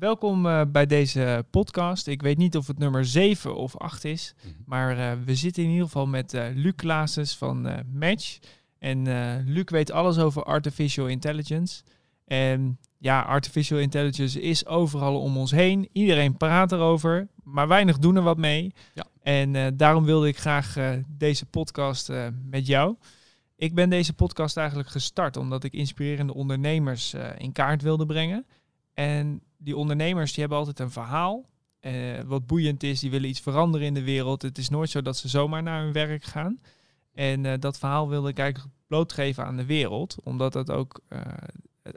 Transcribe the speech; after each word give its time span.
Welkom 0.00 0.46
uh, 0.46 0.62
bij 0.68 0.86
deze 0.86 1.44
podcast. 1.50 2.06
Ik 2.06 2.22
weet 2.22 2.38
niet 2.38 2.56
of 2.56 2.66
het 2.66 2.78
nummer 2.78 3.04
7 3.04 3.56
of 3.56 3.76
8 3.76 4.04
is, 4.04 4.34
mm 4.36 4.50
-hmm. 4.50 4.62
maar 4.66 4.98
uh, 4.98 5.12
we 5.24 5.34
zitten 5.34 5.62
in 5.62 5.68
ieder 5.68 5.84
geval 5.84 6.06
met 6.06 6.34
uh, 6.34 6.44
Luc 6.54 6.72
Klaases 6.76 7.36
van 7.36 7.84
Match. 7.92 8.38
En 8.78 9.02
Luc 9.44 9.64
weet 9.66 9.90
alles 9.90 10.18
over 10.18 10.42
artificial 10.42 11.06
intelligence. 11.06 11.82
En 12.24 12.78
ja, 12.98 13.20
artificial 13.20 13.78
intelligence 13.78 14.40
is 14.40 14.66
overal 14.66 15.20
om 15.20 15.36
ons 15.36 15.50
heen. 15.50 15.88
Iedereen 15.92 16.36
praat 16.36 16.72
erover, 16.72 17.28
maar 17.42 17.68
weinig 17.68 17.98
doen 17.98 18.16
er 18.16 18.22
wat 18.22 18.38
mee. 18.38 18.74
Ja. 18.94 19.06
En 19.22 19.76
daarom 19.76 20.04
wilde 20.04 20.28
ik 20.28 20.38
graag 20.38 20.76
deze 21.08 21.46
podcast 21.46 22.12
met 22.44 22.66
jou. 22.66 22.96
Ik 23.56 23.74
ben 23.74 23.90
deze 23.90 24.12
podcast 24.12 24.56
eigenlijk 24.56 24.88
gestart 24.88 25.36
omdat 25.36 25.64
ik 25.64 25.72
inspirerende 25.72 26.34
ondernemers 26.34 27.14
in 27.38 27.52
kaart 27.52 27.82
wilde 27.82 28.06
brengen. 28.06 28.46
En 28.94 29.42
die 29.60 29.76
ondernemers 29.76 30.30
die 30.30 30.40
hebben 30.40 30.58
altijd 30.58 30.78
een 30.78 30.90
verhaal. 30.90 31.48
Uh, 31.80 32.20
wat 32.20 32.46
boeiend 32.46 32.82
is, 32.82 33.00
die 33.00 33.10
willen 33.10 33.28
iets 33.28 33.40
veranderen 33.40 33.86
in 33.86 33.94
de 33.94 34.02
wereld. 34.02 34.42
Het 34.42 34.58
is 34.58 34.68
nooit 34.68 34.90
zo 34.90 35.02
dat 35.02 35.16
ze 35.16 35.28
zomaar 35.28 35.62
naar 35.62 35.82
hun 35.82 35.92
werk 35.92 36.24
gaan. 36.24 36.60
En 37.12 37.44
uh, 37.44 37.52
dat 37.58 37.78
verhaal 37.78 38.08
wilde 38.08 38.28
ik 38.28 38.38
eigenlijk 38.38 38.74
blootgeven 38.86 39.44
aan 39.44 39.56
de 39.56 39.64
wereld. 39.64 40.16
Omdat 40.22 40.52
dat 40.52 40.70
ook 40.70 41.00
uh, 41.08 41.20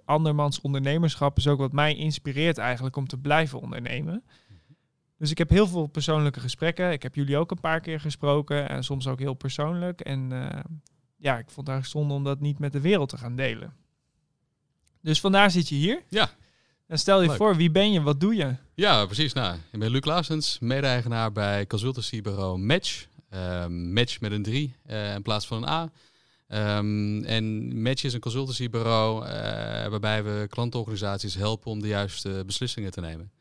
andermans 0.06 0.62
ondernemerschap 0.62 1.38
is 1.38 1.48
ook 1.48 1.60
wat 1.60 1.72
mij 1.72 1.96
inspireert 1.96 2.58
eigenlijk 2.58 2.96
om 2.96 3.08
te 3.08 3.18
blijven 3.18 3.62
ondernemen. 3.62 4.24
Dus 5.18 5.32
ik 5.32 5.38
heb 5.38 5.50
heel 5.50 5.68
veel 5.68 5.88
persoonlijke 5.88 6.40
gesprekken. 6.40 6.92
Ik 6.92 7.04
heb 7.04 7.16
jullie 7.16 7.38
ook 7.38 7.52
een 7.52 7.60
paar 7.60 7.80
keer 7.80 8.00
gesproken. 8.00 8.70
En 8.70 8.84
soms 8.84 9.08
ook 9.08 9.20
heel 9.20 9.34
persoonlijk. 9.34 10.02
En 10.02 10.30
ja, 11.18 11.38
ik 11.38 11.50
vond 11.50 11.68
het 11.68 11.76
eigenlijk 11.76 11.86
zonde 11.86 12.14
om 12.14 12.24
dat 12.24 12.40
niet 12.40 12.60
met 12.60 12.72
de 12.72 12.82
wereld 12.82 13.10
te 13.10 13.18
gaan 13.18 13.36
delen. 13.36 13.74
Dus 15.02 15.20
vandaar 15.20 15.52
zit 15.52 15.70
je 15.70 15.76
hier. 15.76 16.04
Ja. 16.10 16.30
En 16.94 17.00
stel 17.00 17.22
je 17.22 17.28
Leuk. 17.28 17.38
voor, 17.38 17.56
wie 17.56 17.72
ben 17.72 17.92
je? 17.92 18.02
Wat 18.02 18.20
doe 18.20 18.36
je? 18.36 18.56
Ja, 18.74 19.06
precies. 19.06 19.34
Nou, 19.34 19.56
ik 19.72 19.80
ben 19.80 19.92
Luc 19.92 20.06
Laasens, 20.06 20.58
mede-eigenaar 20.60 21.32
bij 21.32 21.68
consultancybureau 21.68 22.58
Match. 22.58 23.06
Um, 23.64 23.94
match 23.94 24.20
met 24.20 24.32
een 24.32 24.44
3 24.44 24.76
uh, 24.90 25.14
in 25.14 25.22
plaats 25.22 25.48
van 25.48 25.64
een 25.64 25.70
A. 25.70 25.92
Um, 26.78 27.24
en 27.24 27.82
Match 27.82 28.04
is 28.04 28.14
een 28.14 28.20
consultancybureau 28.20 29.24
uh, 29.24 29.30
waarbij 29.88 30.24
we 30.24 30.48
klantenorganisaties 30.50 31.36
helpen 31.36 31.72
om 31.72 31.82
de 31.82 31.88
juiste 31.88 32.44
beslissingen 32.46 32.92
te 32.92 33.02
nemen. 33.02 33.32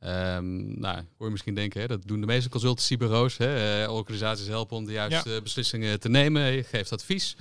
Um, 0.00 0.80
nou, 0.80 0.96
hoor 0.96 1.26
je 1.26 1.30
misschien 1.30 1.54
denken, 1.54 1.80
hè, 1.80 1.86
dat 1.86 2.02
doen 2.04 2.20
de 2.20 2.26
meeste 2.26 2.48
consultancybureaus. 2.48 3.36
Hè, 3.36 3.82
uh, 3.84 3.92
organisaties 3.92 4.46
helpen 4.46 4.76
om 4.76 4.84
de 4.84 4.92
juiste 4.92 5.30
ja. 5.30 5.40
beslissingen 5.40 6.00
te 6.00 6.08
nemen. 6.08 6.52
Je 6.52 6.62
geeft 6.62 6.92
advies. 6.92 7.36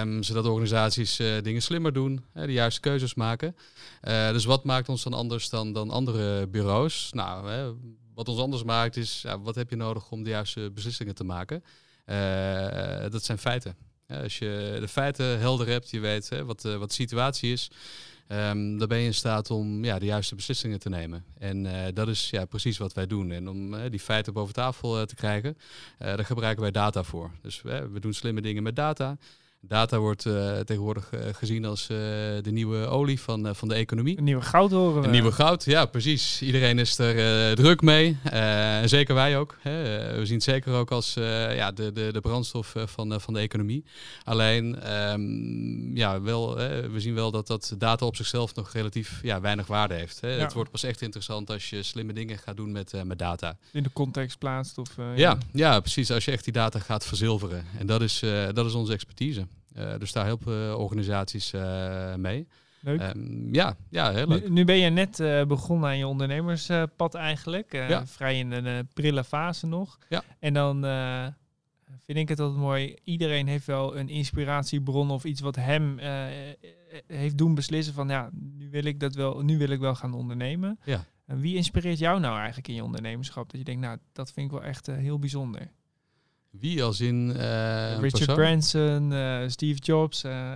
Um, 0.00 0.22
zodat 0.22 0.46
organisaties 0.46 1.20
uh, 1.20 1.42
dingen 1.42 1.62
slimmer 1.62 1.92
doen, 1.92 2.24
de 2.32 2.52
juiste 2.52 2.80
keuzes 2.80 3.14
maken. 3.14 3.56
Uh, 4.02 4.30
dus 4.30 4.44
wat 4.44 4.64
maakt 4.64 4.88
ons 4.88 5.02
dan 5.02 5.12
anders 5.12 5.48
dan, 5.48 5.72
dan 5.72 5.90
andere 5.90 6.46
bureaus? 6.46 7.10
Nou, 7.12 7.74
wat 8.14 8.28
ons 8.28 8.38
anders 8.38 8.62
maakt 8.62 8.96
is, 8.96 9.24
wat 9.42 9.54
heb 9.54 9.70
je 9.70 9.76
nodig 9.76 10.10
om 10.10 10.22
de 10.22 10.30
juiste 10.30 10.70
beslissingen 10.74 11.14
te 11.14 11.24
maken? 11.24 11.64
Uh, 12.06 13.10
dat 13.10 13.24
zijn 13.24 13.38
feiten. 13.38 13.76
Als 14.06 14.38
je 14.38 14.76
de 14.80 14.88
feiten 14.88 15.38
helder 15.38 15.66
hebt, 15.66 15.90
je 15.90 16.00
weet 16.00 16.28
wat, 16.28 16.62
wat 16.62 16.88
de 16.88 16.94
situatie 16.94 17.52
is, 17.52 17.70
um, 18.28 18.78
dan 18.78 18.88
ben 18.88 18.98
je 18.98 19.06
in 19.06 19.14
staat 19.14 19.50
om 19.50 19.84
ja, 19.84 19.98
de 19.98 20.06
juiste 20.06 20.34
beslissingen 20.34 20.78
te 20.78 20.88
nemen. 20.88 21.24
En 21.38 21.66
dat 21.94 22.08
is 22.08 22.30
ja, 22.30 22.44
precies 22.44 22.78
wat 22.78 22.92
wij 22.92 23.06
doen. 23.06 23.30
En 23.30 23.48
om 23.48 23.88
die 23.90 24.00
feiten 24.00 24.32
boven 24.32 24.54
tafel 24.54 25.06
te 25.06 25.14
krijgen, 25.14 25.56
daar 25.98 26.24
gebruiken 26.24 26.62
wij 26.62 26.72
data 26.72 27.02
voor. 27.02 27.30
Dus 27.42 27.62
we 27.62 28.00
doen 28.00 28.12
slimme 28.14 28.40
dingen 28.40 28.62
met 28.62 28.76
data. 28.76 29.18
Data 29.60 29.98
wordt 29.98 30.24
uh, 30.24 30.58
tegenwoordig 30.58 31.12
uh, 31.14 31.20
gezien 31.32 31.64
als 31.64 31.82
uh, 31.82 31.96
de 32.42 32.50
nieuwe 32.50 32.86
olie 32.86 33.20
van, 33.20 33.54
van 33.54 33.68
de 33.68 33.74
economie. 33.74 34.18
Een 34.18 34.24
nieuwe 34.24 34.42
goud 34.42 34.70
horen 34.70 35.00
we. 35.00 35.06
Een 35.06 35.12
nieuwe 35.12 35.32
goud, 35.32 35.64
ja 35.64 35.86
precies. 35.86 36.42
Iedereen 36.42 36.78
is 36.78 36.98
er 36.98 37.56
druk 37.56 37.82
mee. 37.82 38.18
en 38.22 38.88
zeker 38.88 39.14
wij 39.14 39.38
ook. 39.38 39.56
Hè. 39.60 39.82
we 40.18 40.26
zien 40.26 40.34
het 40.34 40.44
zeker 40.44 40.72
ook 40.72 40.90
als 40.90 41.14
ja, 41.14 41.72
de, 41.72 41.92
de, 41.92 42.12
de 42.12 42.20
brandstof 42.20 42.74
van, 42.84 43.20
van 43.20 43.34
de 43.34 43.40
economie. 43.40 43.84
Alleen, 44.24 44.92
um, 45.12 45.96
ja, 45.96 46.20
wel, 46.20 46.56
we 46.92 47.00
zien 47.00 47.14
wel 47.14 47.30
dat 47.30 47.46
dat 47.46 47.74
data 47.78 48.06
op 48.06 48.16
zichzelf 48.16 48.54
nog 48.54 48.72
relatief 48.72 49.20
ja, 49.22 49.40
weinig 49.40 49.66
waarde 49.66 49.94
heeft. 49.94 50.20
Hè. 50.20 50.34
Ja. 50.34 50.42
Het 50.42 50.52
wordt 50.52 50.70
pas 50.70 50.82
echt 50.82 51.02
interessant 51.02 51.50
als 51.50 51.70
je 51.70 51.82
slimme 51.82 52.12
dingen 52.12 52.38
gaat 52.38 52.56
doen 52.56 52.72
met, 52.72 52.92
met 53.04 53.18
data. 53.18 53.56
In 53.72 53.82
de 53.82 53.92
context 53.92 54.38
plaatst? 54.38 54.78
Of, 54.78 54.96
ja. 54.96 55.12
ja. 55.16 55.38
Ja, 55.52 55.80
precies. 55.80 56.10
Als 56.10 56.24
je 56.24 56.30
echt 56.30 56.44
die 56.44 56.52
data 56.52 56.78
gaat 56.78 57.04
verzilveren. 57.04 57.64
En 57.78 57.86
dat 57.86 58.02
is, 58.02 58.22
dat 58.52 58.66
is 58.66 58.74
onze 58.74 58.92
expertise. 58.92 59.46
Uh, 59.76 59.98
dus 59.98 60.12
daar 60.12 60.24
helpen 60.24 60.78
organisaties 60.78 61.52
uh, 61.52 62.14
mee. 62.14 62.48
Leuk. 62.80 63.02
Um, 63.14 63.54
ja, 63.54 63.76
ja, 63.90 64.12
heel 64.12 64.26
leuk. 64.26 64.42
Nu, 64.42 64.50
nu 64.50 64.64
ben 64.64 64.76
je 64.76 64.90
net 64.90 65.18
uh, 65.18 65.44
begonnen 65.44 65.88
aan 65.88 65.98
je 65.98 66.06
ondernemerspad 66.06 67.14
eigenlijk. 67.14 67.72
Ja. 67.72 68.06
Vrij 68.06 68.38
in 68.38 68.52
een 68.52 68.88
prille 68.94 69.24
fase 69.24 69.66
nog. 69.66 69.98
Ja. 70.08 70.22
En 70.38 70.54
dan 70.54 70.82
vind 72.04 72.18
ik 72.18 72.28
het 72.28 72.40
altijd 72.40 72.60
mooi. 72.60 72.96
Iedereen 73.04 73.46
heeft 73.46 73.66
wel 73.66 73.96
een 73.96 74.08
inspiratiebron 74.08 75.10
of 75.10 75.24
iets 75.24 75.40
wat 75.40 75.56
hem 75.56 75.98
heeft 77.06 77.38
doen 77.38 77.54
beslissen 77.54 77.94
van 77.94 78.08
ja, 78.08 78.30
nu 78.32 78.70
wil 78.70 78.84
ik 78.84 79.00
dat 79.00 79.14
wel, 79.14 79.40
nu 79.40 79.58
wil 79.58 79.68
ik 79.68 79.80
wel 79.80 79.94
gaan 79.94 80.14
ondernemen. 80.14 80.78
Ja. 80.84 81.04
En 81.26 81.40
wie 81.40 81.56
inspireert 81.56 81.98
jou 81.98 82.20
nou 82.20 82.36
eigenlijk 82.36 82.68
in 82.68 82.74
je 82.74 82.84
ondernemerschap? 82.84 83.50
Dat 83.50 83.58
je 83.58 83.64
denkt, 83.64 83.80
nou, 83.80 83.98
dat 84.12 84.32
vind 84.32 84.46
ik 84.46 84.58
wel 84.58 84.68
echt 84.68 84.86
heel 84.86 85.18
bijzonder. 85.18 85.70
Wie 86.50 86.82
als 86.82 87.00
in 87.00 87.28
uh, 87.28 87.98
Richard 87.98 88.10
persoon? 88.10 88.34
Branson, 88.34 89.12
uh, 89.12 89.48
Steve 89.48 89.80
Jobs. 89.80 90.24
Uh, 90.24 90.52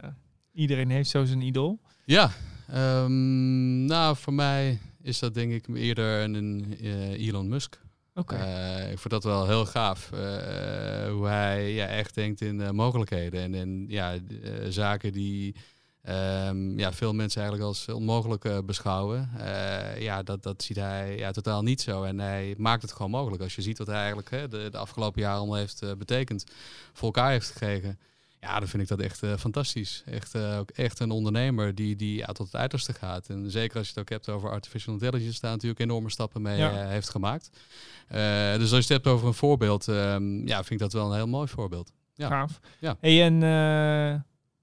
iedereen 0.53 0.91
heeft 0.91 1.10
zo 1.10 1.25
zijn 1.25 1.41
idool. 1.41 1.80
Ja, 2.04 2.30
um, 2.75 3.84
nou 3.84 4.16
voor 4.16 4.32
mij 4.32 4.78
is 5.03 5.19
dat 5.19 5.34
denk 5.34 5.53
ik 5.53 5.76
eerder 5.76 6.20
een 6.22 6.76
Elon 7.16 7.48
Musk. 7.48 7.80
Oké. 8.14 8.34
Okay. 8.34 8.91
ik 8.91 8.98
vind 8.98 9.10
dat 9.10 9.25
wel 9.25 9.47
heel 9.47 9.66
gaaf. 9.66 10.08
hoe 11.10 11.26
hij 11.26 11.72
ja, 11.72 11.86
echt 11.86 12.14
denkt 12.14 12.41
in 12.41 12.74
mogelijkheden 12.74 13.41
en 13.41 13.54
in 13.54 13.84
ja, 13.88 14.14
zaken 14.69 15.12
die 15.12 15.54
Um, 16.09 16.79
ja, 16.79 16.93
veel 16.93 17.13
mensen 17.13 17.41
eigenlijk 17.41 17.71
als 17.71 17.89
onmogelijk 17.89 18.45
uh, 18.45 18.59
beschouwen. 18.65 19.31
Uh, 19.39 20.01
ja, 20.01 20.23
dat, 20.23 20.43
dat 20.43 20.63
ziet 20.63 20.77
hij 20.77 21.17
ja, 21.19 21.31
totaal 21.31 21.63
niet 21.63 21.81
zo. 21.81 22.03
En 22.03 22.19
hij 22.19 22.55
maakt 22.59 22.83
het 22.83 22.93
gewoon 22.93 23.11
mogelijk. 23.11 23.43
Als 23.43 23.55
je 23.55 23.63
ziet 23.63 23.79
wat 23.79 23.87
hij 23.87 23.97
eigenlijk 23.97 24.31
hè, 24.31 24.49
de, 24.49 24.69
de 24.71 24.79
afgelopen 24.79 25.21
jaren 25.21 25.39
allemaal 25.39 25.57
heeft 25.57 25.83
uh, 25.83 25.93
betekend, 25.93 26.45
voor 26.93 27.05
elkaar 27.05 27.31
heeft 27.31 27.51
gekregen. 27.51 27.99
Ja, 28.41 28.59
dan 28.59 28.69
vind 28.69 28.83
ik 28.83 28.89
dat 28.89 29.01
echt 29.01 29.19
fantastisch. 29.39 30.03
Echt, 30.07 30.37
ook 30.37 30.71
echt 30.71 31.01
een 31.01 31.11
ondernemer 31.11 31.75
die, 31.75 31.97
die 31.97 32.17
ja, 32.17 32.27
tot 32.27 32.47
het 32.47 32.57
uiterste 32.57 32.93
gaat. 32.93 33.29
En 33.29 33.51
zeker 33.51 33.77
als 33.77 33.87
je 33.87 33.93
het 33.93 34.03
ook 34.03 34.09
hebt 34.09 34.29
over 34.29 34.51
artificial 34.51 34.95
intelligence, 34.95 35.41
daar 35.41 35.51
natuurlijk 35.51 35.81
enorme 35.81 36.11
stappen 36.11 36.43
mee 36.43 36.59
Ja. 36.59 36.87
heeft 36.87 37.11
gemaakt. 37.11 37.51
dus 38.59 38.61
als 38.61 38.71
je 38.71 38.77
het 38.77 38.89
hebt 38.89 39.07
over 39.07 39.27
een 39.27 39.34
voorbeeld, 39.34 39.87
um, 39.87 40.47
ja, 40.47 40.57
vind 40.57 40.71
ik 40.71 40.79
dat 40.79 40.93
wel 40.93 41.11
een 41.11 41.17
heel 41.17 41.29
mooi 41.29 41.49
voorbeeld. 41.49 41.93
Ja. 42.15 42.29
Gaaf. 42.29 42.61
Ja. 42.79 42.97
Hey, 43.01 43.23
en 43.25 43.43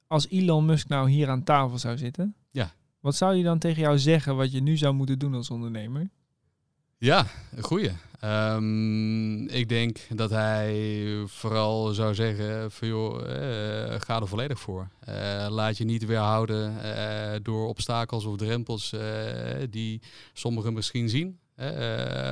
als 0.09 0.27
Elon 0.29 0.65
Musk 0.65 0.87
nou 0.87 1.09
hier 1.09 1.29
aan 1.29 1.43
tafel 1.43 1.77
zou 1.77 1.97
zitten, 1.97 2.35
Ja. 2.51 2.71
wat 2.99 3.15
zou 3.15 3.33
hij 3.33 3.43
dan 3.43 3.59
tegen 3.59 3.81
jou 3.81 3.99
zeggen 3.99 4.35
wat 4.35 4.51
je 4.51 4.61
nu 4.61 4.77
zou 4.77 4.93
moeten 4.93 5.19
doen 5.19 5.33
als 5.33 5.49
ondernemer? 5.49 6.09
Ja, 6.97 7.25
een 7.55 7.63
goeie. 7.63 7.91
Um, 8.23 9.47
ik 9.47 9.69
denk 9.69 9.97
dat 10.15 10.29
hij 10.29 11.05
vooral 11.25 11.93
zou 11.93 12.15
zeggen 12.15 12.71
van 12.71 12.87
joh, 12.87 13.19
uh, 13.21 13.95
ga 13.99 14.19
er 14.19 14.27
volledig 14.27 14.59
voor. 14.59 14.87
Uh, 15.09 15.47
laat 15.49 15.77
je 15.77 15.83
niet 15.83 16.05
weerhouden 16.05 16.75
uh, 16.85 17.39
door 17.41 17.67
obstakels 17.67 18.25
of 18.25 18.37
drempels 18.37 18.95
die 19.69 20.01
sommigen 20.33 20.73
misschien 20.73 21.09
zien. 21.09 21.39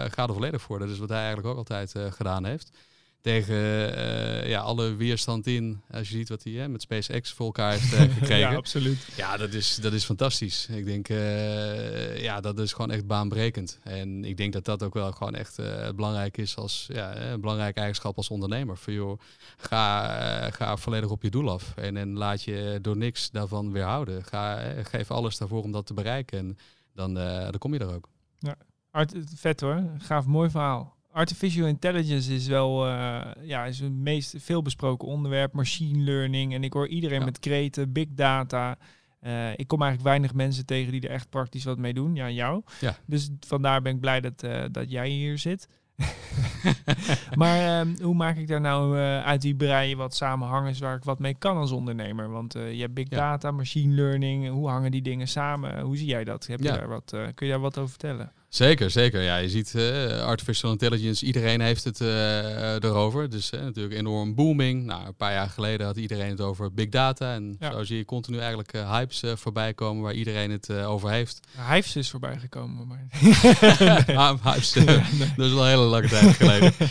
ga 0.09 0.27
er 0.27 0.33
volledig 0.33 0.61
voor. 0.61 0.79
Dat 0.79 0.89
is 0.89 0.97
wat 0.97 1.09
hij 1.09 1.17
eigenlijk 1.17 1.47
ook 1.47 1.57
altijd 1.57 1.95
gedaan 2.09 2.45
heeft 2.45 2.77
tegen 3.22 3.55
uh, 3.55 4.47
ja, 4.47 4.59
alle 4.59 4.95
weerstand 4.95 5.47
in. 5.47 5.81
Als 5.91 6.09
je 6.09 6.16
ziet 6.16 6.29
wat 6.29 6.44
hij 6.44 6.53
hè, 6.53 6.67
met 6.67 6.81
SpaceX 6.81 7.31
voor 7.31 7.45
elkaar 7.45 7.72
heeft 7.72 7.94
uh, 7.94 8.00
gekregen. 8.17 8.38
ja, 8.38 8.55
absoluut. 8.55 9.07
Ja, 9.16 9.38
dat 9.38 9.53
is, 9.53 9.75
dat 9.75 9.94
is 9.94 10.05
fantastisch. 10.05 10.67
Ik 10.67 10.85
denk, 10.85 11.09
uh, 11.09 12.22
ja, 12.22 12.41
dat 12.41 12.59
is 12.59 12.73
gewoon 12.73 12.91
echt 12.91 13.07
baanbrekend. 13.07 13.80
En 13.83 14.25
ik 14.25 14.38
denk 14.38 14.53
dat 14.53 14.65
dat 14.65 14.83
ook 14.83 14.94
wel 14.94 15.12
gewoon 15.12 15.36
echt 15.36 15.59
belangrijk 15.95 16.38
is 16.38 16.56
als 16.56 16.88
ja, 16.94 17.15
een 17.18 17.41
belangrijke 17.41 17.80
eigenschap 17.80 18.18
als 18.18 18.30
ondernemer. 18.30 18.77
Voor 18.77 18.94
joh, 18.94 19.19
ga, 19.57 20.51
ga 20.51 20.77
volledig 20.77 21.09
op 21.09 21.24
je 21.24 21.30
doel 21.30 21.50
af. 21.50 21.74
En, 21.75 21.97
en 21.97 22.18
laat 22.18 22.44
je 22.44 22.80
door 22.81 22.97
niks 22.97 23.31
daarvan 23.31 23.71
weerhouden. 23.71 24.24
Ga, 24.24 24.74
geef 24.83 25.12
alles 25.12 25.38
daarvoor 25.38 25.63
om 25.63 25.71
dat 25.71 25.86
te 25.86 25.94
bereiken. 25.94 26.38
En 26.38 26.57
dan, 26.94 27.13
dan 27.13 27.57
kom 27.57 27.74
je 27.74 27.80
er 27.80 27.94
ook. 27.95 28.09
Ja, 28.39 28.56
Art, 28.91 29.13
vet 29.36 29.62
hoor. 29.62 29.83
Gaaf, 29.97 30.25
mooi 30.25 30.50
verhaal 30.50 30.96
artificial 31.17 31.67
intelligence 31.67 32.33
is 32.33 32.47
wel 32.47 32.87
uh, 32.87 33.21
ja, 33.41 33.65
is 33.65 33.79
het 33.79 33.93
meest 33.93 34.33
veelbesproken 34.37 35.07
onderwerp. 35.07 35.53
Machine 35.53 36.03
learning. 36.03 36.53
En 36.53 36.63
ik 36.63 36.73
hoor 36.73 36.87
iedereen 36.87 37.19
Ja. 37.19 37.25
met 37.25 37.39
kreten, 37.39 37.91
big 37.91 38.07
data. 38.09 38.77
Uh, 39.21 39.51
ik 39.55 39.67
kom 39.67 39.81
eigenlijk 39.81 40.09
weinig 40.09 40.33
mensen 40.33 40.65
tegen 40.65 40.91
die 40.91 41.01
er 41.01 41.09
echt 41.09 41.29
praktisch 41.29 41.63
wat 41.63 41.77
mee 41.77 41.93
doen. 41.93 42.15
Ja, 42.15 42.29
jou. 42.29 42.63
Ja. 42.79 42.95
Dus 43.05 43.29
vandaar 43.47 43.81
ben 43.81 43.93
ik 43.93 43.99
blij 43.99 44.21
dat, 44.21 44.43
uh, 44.43 44.63
dat 44.71 44.91
jij 44.91 45.09
hier 45.09 45.37
zit. 45.37 45.67
maar 47.41 47.79
ehm, 47.79 48.01
hoe 48.01 48.15
maak 48.15 48.37
ik 48.37 48.47
daar 48.47 48.61
nou 48.61 48.97
eh, 48.97 49.23
uit 49.23 49.41
die 49.41 49.55
brei 49.55 49.95
wat 49.95 50.15
samenhangers 50.15 50.79
waar 50.79 50.95
ik 50.95 51.03
wat 51.03 51.19
mee 51.19 51.33
kan 51.33 51.57
als 51.57 51.71
ondernemer? 51.71 52.29
Want 52.29 52.55
eh, 52.55 52.73
je 52.73 52.81
hebt 52.81 52.93
big 52.93 53.09
Ja. 53.09 53.17
data, 53.17 53.51
machine 53.51 53.93
learning. 53.93 54.49
Hoe 54.49 54.69
hangen 54.69 54.91
die 54.91 55.01
dingen 55.01 55.27
samen? 55.27 55.79
Hoe 55.81 55.97
zie 55.97 56.07
jij 56.07 56.23
dat? 56.23 56.47
Heb 56.47 56.59
je 56.59 56.67
daar 56.67 56.87
wat, 56.87 57.13
eh, 57.13 57.21
kun 57.35 57.45
je 57.45 57.51
daar 57.51 57.61
wat 57.61 57.77
over 57.77 57.89
vertellen? 57.89 58.31
Zeker, 58.49 58.91
zeker. 58.91 59.21
Ja, 59.21 59.35
je 59.38 59.49
ziet 59.49 59.75
eh, 59.75 60.21
artificial 60.21 60.71
intelligence, 60.71 61.25
iedereen 61.25 61.61
heeft 61.61 61.83
het 61.83 62.01
eh, 62.01 62.73
erover. 62.73 63.29
Dus 63.29 63.49
natuurlijk 63.49 63.95
enorm 63.95 64.35
booming. 64.35 64.85
Nou, 64.85 65.05
een 65.07 65.15
paar 65.15 65.31
jaar 65.33 65.49
geleden 65.49 65.85
had 65.85 65.97
iedereen 65.97 66.29
het 66.29 66.41
over 66.41 66.73
big 66.73 66.89
data. 66.89 67.33
En 67.33 67.55
Ja. 67.59 67.71
zo 67.71 67.83
zie 67.83 67.97
je 67.97 68.05
continu 68.05 68.38
eigenlijk 68.38 68.73
eh, 68.73 68.91
hypes 68.91 69.23
voorbij 69.35 69.73
komen 69.73 70.03
waar 70.03 70.13
iedereen 70.13 70.51
het 70.51 70.71
over 70.71 71.09
heeft. 71.09 71.39
Hives 71.69 71.95
is 71.95 72.09
voorbij 72.09 72.38
gekomen. 72.38 72.88
Maar... 72.88 73.07
Ah, 74.15 74.44
hypes, 74.44 74.73
dat 75.35 75.45
is 75.45 75.53
wel 75.53 75.61
een 75.63 75.69
hele 75.69 75.81
lange 75.81 76.07
tijd 76.07 76.35
geleden. 76.35 76.73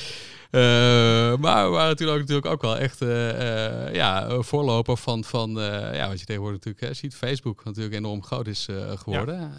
Eh, 0.50 1.36
maar 1.36 1.64
we 1.64 1.70
waren 1.70 1.96
toen 1.96 2.08
ook 2.08 2.18
natuurlijk 2.18 2.46
ook 2.46 2.62
wel 2.62 2.78
echt 2.78 3.02
eh, 3.02 3.86
eh, 3.86 3.94
ja, 3.94 4.42
voorloper 4.42 4.96
van, 4.96 5.24
van 5.24 5.50
ja, 5.92 6.08
wat 6.08 6.20
je 6.20 6.26
tegenwoordig 6.26 6.64
natuurlijk 6.64 6.92
eh, 6.94 7.00
ziet. 7.00 7.14
Facebook 7.14 7.64
natuurlijk 7.64 7.94
enorm 7.94 8.22
groot 8.22 8.46
is 8.46 8.68
geworden. 8.96 9.54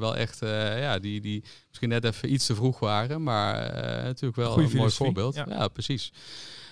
Wel 0.00 0.16
echt, 0.16 0.38
ja, 0.78 0.98
die, 0.98 1.20
die 1.20 1.44
misschien 1.68 1.88
net 1.88 2.04
even 2.04 2.32
iets 2.32 2.46
te 2.46 2.54
vroeg 2.54 2.78
waren, 2.78 3.22
maar 3.22 3.72
natuurlijk 4.02 4.36
wel 4.36 4.52
Goeie 4.52 4.70
een 4.70 4.76
mooi 4.76 4.90
voorbeeld. 4.90 5.34
ja. 5.34 5.46
Ja, 5.48 5.68
precies. 5.68 6.12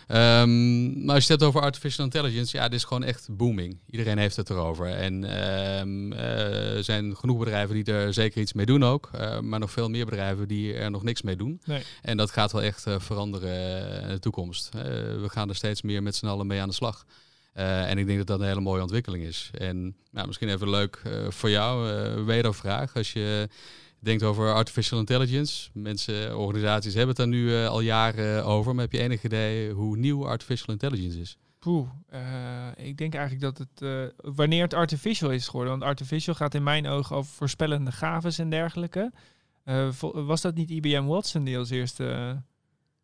Ehm, 0.07 1.05
maar 1.05 1.15
als 1.15 1.27
je 1.27 1.33
het 1.33 1.41
hebt 1.41 1.43
over 1.43 1.61
artificial 1.61 2.05
intelligence, 2.05 2.57
ja, 2.57 2.63
dit 2.69 2.79
is 2.79 2.85
gewoon 2.85 3.05
echt 3.05 3.29
booming. 3.31 3.79
Iedereen 3.91 4.19
heeft 4.19 4.37
het 4.37 4.51
erover. 4.51 4.87
En 4.87 5.25
ehm, 5.25 6.13
eh, 6.13 6.77
er 6.77 6.85
zijn 6.85 7.17
genoeg 7.17 7.39
bedrijven 7.39 7.75
die 7.75 7.95
er 7.95 8.15
zeker 8.15 8.41
iets 8.41 8.53
mee 8.53 8.67
doen 8.67 8.85
ook. 8.85 9.09
eh, 9.13 9.41
maar 9.41 9.59
nog 9.61 9.71
veel 9.71 9.89
meer 9.91 10.05
bedrijven 10.05 10.49
die 10.49 10.75
er 10.75 10.91
nog 10.91 11.03
niks 11.03 11.23
mee 11.23 11.37
doen. 11.37 11.61
Nee. 11.65 11.83
En 12.03 12.17
dat 12.17 12.31
gaat 12.31 12.53
wel 12.53 12.63
echt 12.63 12.87
eh, 12.87 12.95
veranderen 12.99 14.03
in 14.03 14.09
de 14.09 14.19
toekomst. 14.19 14.69
We 14.73 15.27
gaan 15.27 15.49
er 15.49 15.55
steeds 15.55 15.83
meer 15.83 16.03
met 16.03 16.17
z'n 16.17 16.27
allen 16.27 16.47
mee 16.47 16.61
aan 16.61 16.69
de 16.69 16.75
slag. 16.75 17.05
En 17.55 17.99
ik 17.99 18.07
denk 18.07 18.19
dat 18.19 18.27
dat 18.27 18.41
een 18.41 18.47
hele 18.47 18.61
mooie 18.61 18.83
ontwikkeling 18.83 19.25
is. 19.25 19.51
En 19.59 19.97
nou, 20.11 20.27
misschien 20.27 20.49
even 20.49 20.71
leuk 20.71 21.03
voor 21.29 21.51
jou, 21.51 21.91
uh, 21.91 22.25
wedervraag. 22.25 22.95
Als 22.95 23.13
je 23.13 23.49
denkt 24.05 24.23
over 24.23 24.53
artificial 24.53 24.99
intelligence. 24.99 25.71
Mensen, 25.73 26.39
organisaties 26.39 26.95
hebben 26.95 27.09
het 27.09 27.17
daar 27.17 27.29
nu 27.29 27.55
eh, 27.55 27.69
al 27.69 27.81
jaren 27.81 28.45
over. 28.45 28.75
Maar 28.75 28.85
heb 28.85 28.93
je 28.93 28.99
enig 28.99 29.23
idee 29.23 29.71
hoe 29.71 29.97
nieuw 29.97 30.27
artificial 30.27 30.73
intelligence 30.73 31.21
is? 31.21 31.37
Poeh, 31.59 31.89
eh, 32.09 32.21
ik 32.77 32.97
denk 32.99 33.15
eigenlijk 33.15 33.45
dat 33.45 33.59
het, 33.59 33.83
eh, 33.83 34.33
wanneer 34.35 34.63
het 34.63 34.75
artificial 34.75 35.31
is 35.31 35.49
geworden, 35.49 35.71
want 35.71 35.85
artificial 35.85 36.35
gaat 36.35 36.55
in 36.55 36.63
mijn 36.63 36.87
ogen 36.87 37.17
over 37.17 37.33
voorspellende 37.33 37.93
gaves 37.93 38.39
en 38.39 38.51
dergelijke. 38.51 39.13
Was 40.13 40.41
dat 40.41 40.55
niet 40.55 40.71
IBM 40.71 41.05
Watson 41.05 41.45
die 41.45 41.59
als 41.59 41.71
eerste 41.71 42.37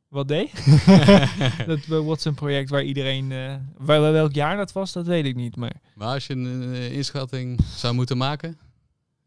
wat 0.08 0.29
deed? 0.29 0.50
dat 1.67 1.87
Watson-project 1.87 2.70
waar 2.70 2.82
iedereen, 2.82 3.29
waar, 3.76 4.00
welk 4.12 4.32
jaar 4.32 4.56
dat 4.56 4.73
was, 4.73 4.93
dat 4.93 5.06
weet 5.06 5.25
ik 5.25 5.35
niet. 5.37 5.56
Maar 5.56 5.81
Maar 5.94 6.14
als 6.14 6.26
je 6.26 6.35
een 6.35 6.73
inschatting 6.73 7.61
zou 7.76 7.94
moeten 7.94 8.17
maken, 8.17 8.58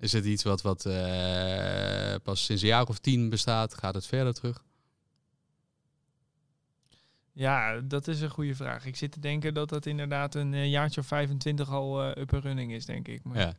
is 0.04 0.12
het 0.12 0.26
iets 0.26 0.44
wat, 0.44 0.62
wat 0.62 0.86
eh, 0.86 2.16
pas 2.24 2.46
sinds 2.46 2.62
een 2.62 2.68
jaar 2.68 2.88
of 2.88 3.00
tien 3.00 3.30
bestaat? 3.30 3.74
Gaat 3.74 3.94
het 3.94 4.06
verder 4.06 4.34
terug? 4.34 4.64
ja, 7.32 7.80
dat 7.80 8.08
is 8.08 8.22
een 8.22 8.30
goede 8.30 8.56
vraag. 8.56 8.86
Ik 8.86 8.96
zit 8.96 9.12
te 9.12 9.20
denken 9.20 9.54
dat 9.54 9.70
dat 9.70 9.86
inderdaad 9.86 10.36
een 10.36 10.54
eh, 10.54 10.70
jaartje 10.70 11.02
of 11.02 11.08
25 11.08 11.70
al 11.70 12.04
eh 12.04 12.22
up 12.22 12.34
and 12.34 12.44
running 12.44 12.74
is, 12.74 12.86
denk 12.86 13.08
ik. 13.08 13.24
Maar, 13.24 13.40
Ja. 13.40 13.54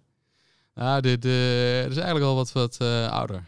Nou, 0.74 1.00
de, 1.00 1.18
de, 1.18 1.86
is 1.90 1.96
eigenlijk 1.96 2.26
al 2.26 2.34
wat, 2.34 2.52
wat 2.52 2.80
ouder. 3.10 3.44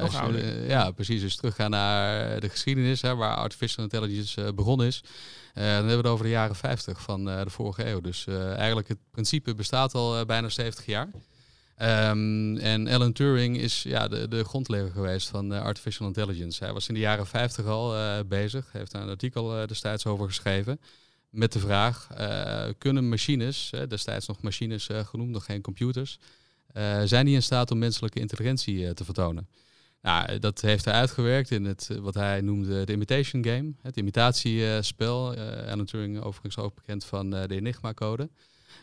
Als 0.00 0.12
je, 0.12 0.18
ouder. 0.18 0.40
eh, 0.40 0.68
ja, 0.68 0.90
precies. 0.90 1.22
Als 1.22 1.32
je 1.32 1.38
teruggaat 1.38 1.70
naar 1.70 2.40
de 2.40 2.48
geschiedenis, 2.48 3.02
hè, 3.02 3.14
waar 3.14 3.36
artificial 3.36 3.84
intelligence 3.84 4.52
begonnen 4.54 4.86
is. 4.86 5.00
dan 5.54 5.64
hebben 5.64 5.90
we 5.90 5.96
het 5.96 6.06
over 6.06 6.24
de 6.24 6.30
jaren 6.30 6.56
50 6.56 7.02
van 7.02 7.24
de 7.24 7.50
vorige 7.50 7.86
eeuw. 7.86 8.00
Dus 8.00 8.26
eigenlijk 8.26 8.88
het 8.88 8.98
principe 9.10 9.54
bestaat 9.54 9.94
al 9.94 10.24
bijna 10.26 10.48
70 10.48 10.86
jaar. 10.86 11.08
Ehm, 11.76 12.56
en 12.56 12.88
Alan 12.88 13.12
Turing 13.12 13.56
is 13.56 13.82
ja, 13.82 14.08
de, 14.08 14.28
de 14.28 14.44
grondlegger 14.44 14.90
geweest 14.90 15.28
van 15.28 15.54
eh, 15.54 15.62
artificial 15.62 16.06
intelligence. 16.06 16.64
Hij 16.64 16.72
was 16.72 16.88
in 16.88 16.94
de 16.94 17.00
jaren 17.00 17.26
50 17.26 17.66
al 17.66 17.96
eh, 17.96 18.18
bezig. 18.26 18.72
Heeft 18.72 18.92
daar 18.92 19.02
een 19.02 19.08
artikel 19.08 19.56
eh, 19.60 19.66
destijds 19.66 20.06
over 20.06 20.26
geschreven. 20.26 20.80
Met 21.30 21.52
de 21.52 21.58
vraag, 21.58 22.08
kunnen 22.78 23.08
machines, 23.08 23.72
destijds 23.88 24.26
nog 24.26 24.42
machines 24.42 24.88
genoemd, 24.90 25.30
nog 25.30 25.44
geen 25.44 25.60
computers, 25.60 26.18
zijn 27.04 27.24
die 27.24 27.34
in 27.34 27.42
staat 27.42 27.70
om 27.70 27.78
menselijke 27.78 28.20
intelligentie 28.20 28.94
te 28.94 29.04
vertonen? 29.04 29.48
Nou, 30.02 30.38
dat 30.38 30.60
heeft 30.60 30.84
hij 30.84 30.94
uitgewerkt 30.94 31.50
in 31.50 31.64
het, 31.64 31.90
wat 32.00 32.14
hij 32.14 32.40
noemde 32.40 32.84
de 32.84 32.92
imitation 32.92 33.44
game, 33.44 33.72
het 33.82 33.96
imitatiespel. 33.96 35.34
Alan 35.68 35.84
Turing 35.84 36.20
overigens 36.20 36.58
ook 36.58 36.74
bekend 36.74 37.04
van 37.04 37.30
de 37.30 37.46
Enigma-code. 37.48 38.28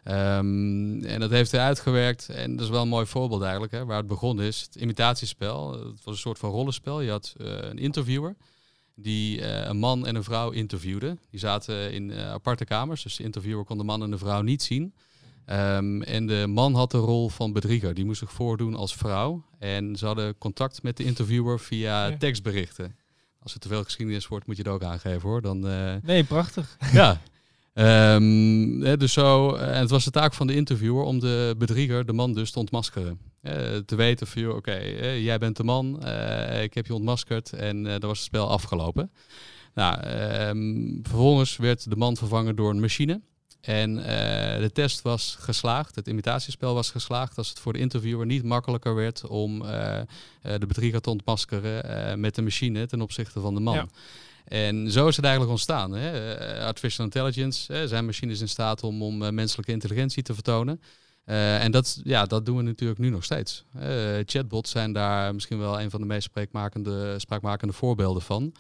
Ehm, 0.04 1.04
en 1.04 1.20
dat 1.20 1.30
heeft 1.30 1.52
hij 1.52 1.62
uitgewerkt 1.62 2.30
en 2.30 2.56
dat 2.56 2.66
is 2.66 2.72
wel 2.72 2.82
een 2.82 2.88
mooi 2.88 3.06
voorbeeld 3.06 3.42
eigenlijk, 3.42 3.72
hè, 3.72 3.86
waar 3.86 3.98
het 3.98 4.08
begonnen 4.08 4.46
is. 4.46 4.62
Het 4.62 4.76
imitatiespel, 4.76 5.72
het 5.72 6.04
was 6.04 6.14
een 6.14 6.20
soort 6.22 6.40
van 6.40 6.50
rollenspel. 6.50 7.02
Je 7.02 7.10
had 7.12 7.34
eh, 7.38 7.46
een 7.62 7.78
interviewer 7.78 8.36
die 8.96 9.42
eh, 9.42 9.68
een 9.68 9.78
man 9.78 10.08
en 10.08 10.16
een 10.16 10.24
vrouw 10.24 10.50
interviewde. 10.50 11.18
Die 11.30 11.40
zaten 11.40 11.92
in 11.94 12.12
eh, 12.12 12.30
aparte 12.32 12.66
kamers, 12.66 13.04
dus 13.04 13.16
de 13.16 13.24
interviewer 13.24 13.64
kon 13.66 13.78
de 13.78 13.84
man 13.84 14.04
en 14.04 14.12
de 14.12 14.18
vrouw 14.18 14.42
niet 14.42 14.64
zien. 14.64 14.94
Ehm, 15.46 16.02
en 16.02 16.28
de 16.28 16.46
man 16.48 16.76
had 16.76 16.92
de 16.92 16.98
rol 16.98 17.30
van 17.30 17.54
bedrieger. 17.54 17.94
Die 17.94 18.06
moest 18.06 18.20
zich 18.20 18.32
voordoen 18.32 18.76
als 18.76 18.96
vrouw. 18.96 19.46
En 19.60 19.96
ze 19.96 20.06
hadden 20.06 20.38
contact 20.38 20.84
met 20.84 20.98
de 20.98 21.04
interviewer 21.04 21.60
via 21.60 22.08
Ja. 22.08 22.18
tekstberichten. 22.18 22.96
Als 23.40 23.54
er 23.54 23.60
te 23.60 23.68
veel 23.68 23.84
geschiedenis 23.84 24.28
wordt, 24.28 24.48
moet 24.48 24.58
je 24.58 24.64
het 24.64 24.72
ook 24.72 24.84
aangeven 24.84 25.22
hoor. 25.30 25.42
Dan, 25.42 25.60
Nee, 26.04 26.24
prachtig. 26.24 26.78
ja. 26.92 27.22
Ehm, 27.74 28.98
dus 28.98 29.14
zo, 29.14 29.56
eh, 29.56 29.68
en 29.68 29.80
het 29.80 29.90
was 29.90 30.04
de 30.04 30.12
taak 30.12 30.34
van 30.34 30.48
de 30.48 30.56
interviewer 30.56 31.04
om 31.04 31.20
de 31.20 31.56
bedrieger, 31.58 32.06
de 32.06 32.14
man 32.14 32.34
dus, 32.34 32.52
te 32.52 32.60
ontmaskeren. 32.60 33.20
Eh, 33.42 33.76
te 33.86 33.96
weten 33.96 34.28
van, 34.28 34.52
oké, 34.52 34.72
eh, 34.72 35.24
jij 35.24 35.38
bent 35.38 35.58
de 35.58 35.64
man, 35.64 35.96
ik 36.62 36.74
heb 36.74 36.86
je 36.86 36.94
ontmaskerd 36.94 37.54
en 37.54 37.84
dan 37.84 38.00
was 38.00 38.18
het 38.18 38.28
spel 38.28 38.50
afgelopen. 38.50 39.12
Nou, 39.74 40.00
ehm, 40.02 41.00
vervolgens 41.02 41.58
werd 41.58 41.90
de 41.90 41.96
man 41.96 42.18
vervangen 42.18 42.56
door 42.56 42.70
een 42.70 42.80
machine. 42.80 43.22
En 43.62 43.96
de 43.96 44.70
test 44.74 45.02
was 45.02 45.36
geslaagd, 45.40 45.96
het 45.96 46.08
imitatiespel 46.08 46.74
was 46.74 46.92
geslaagd 46.92 47.38
als 47.38 47.50
het 47.50 47.60
voor 47.60 47.74
de 47.74 47.80
interviewer 47.80 48.26
niet 48.26 48.44
makkelijker 48.44 48.96
werd 48.96 49.28
om 49.28 49.60
de 50.42 50.66
bedrieger 50.68 51.02
te 51.02 51.10
ontmaskeren 51.10 52.20
met 52.20 52.36
de 52.36 52.42
machine 52.42 52.86
ten 52.86 53.02
opzichte 53.02 53.40
van 53.40 53.54
de 53.54 53.60
man. 53.60 53.76
Ja. 53.76 53.88
En 54.44 54.92
zo 54.92 55.08
is 55.08 55.16
het 55.16 55.26
eigenlijk 55.26 55.54
ontstaan. 55.54 55.92
Hè? 55.92 56.36
Eh, 56.36 56.66
Artificial 56.66 57.06
intelligence, 57.06 57.74
hè, 57.74 57.88
zijn 57.88 58.06
machines 58.06 58.42
in 58.42 58.50
staat 58.50 58.84
om, 58.84 59.02
om 59.02 59.24
eh, 59.24 59.32
menselijke 59.32 59.72
intelligentie 59.72 60.24
te 60.24 60.34
vertonen. 60.34 60.82
Eh, 61.26 61.64
en 61.64 61.72
dat, 61.72 62.02
ja, 62.04 62.26
dat 62.26 62.46
doen 62.46 62.58
we 62.58 62.64
natuurlijk 62.64 63.00
nu 63.00 63.10
nog 63.10 63.24
steeds. 63.24 63.66
Chatbots 64.26 64.72
zijn 64.72 64.94
daar 64.94 65.34
misschien 65.34 65.60
wel 65.60 65.82
een 65.82 65.90
van 65.90 66.02
de 66.02 66.08
meest 66.08 66.24
spraakmakende, 66.24 67.20
spraakmakende 67.20 67.74
voorbeelden 67.74 68.22
van. 68.22 68.54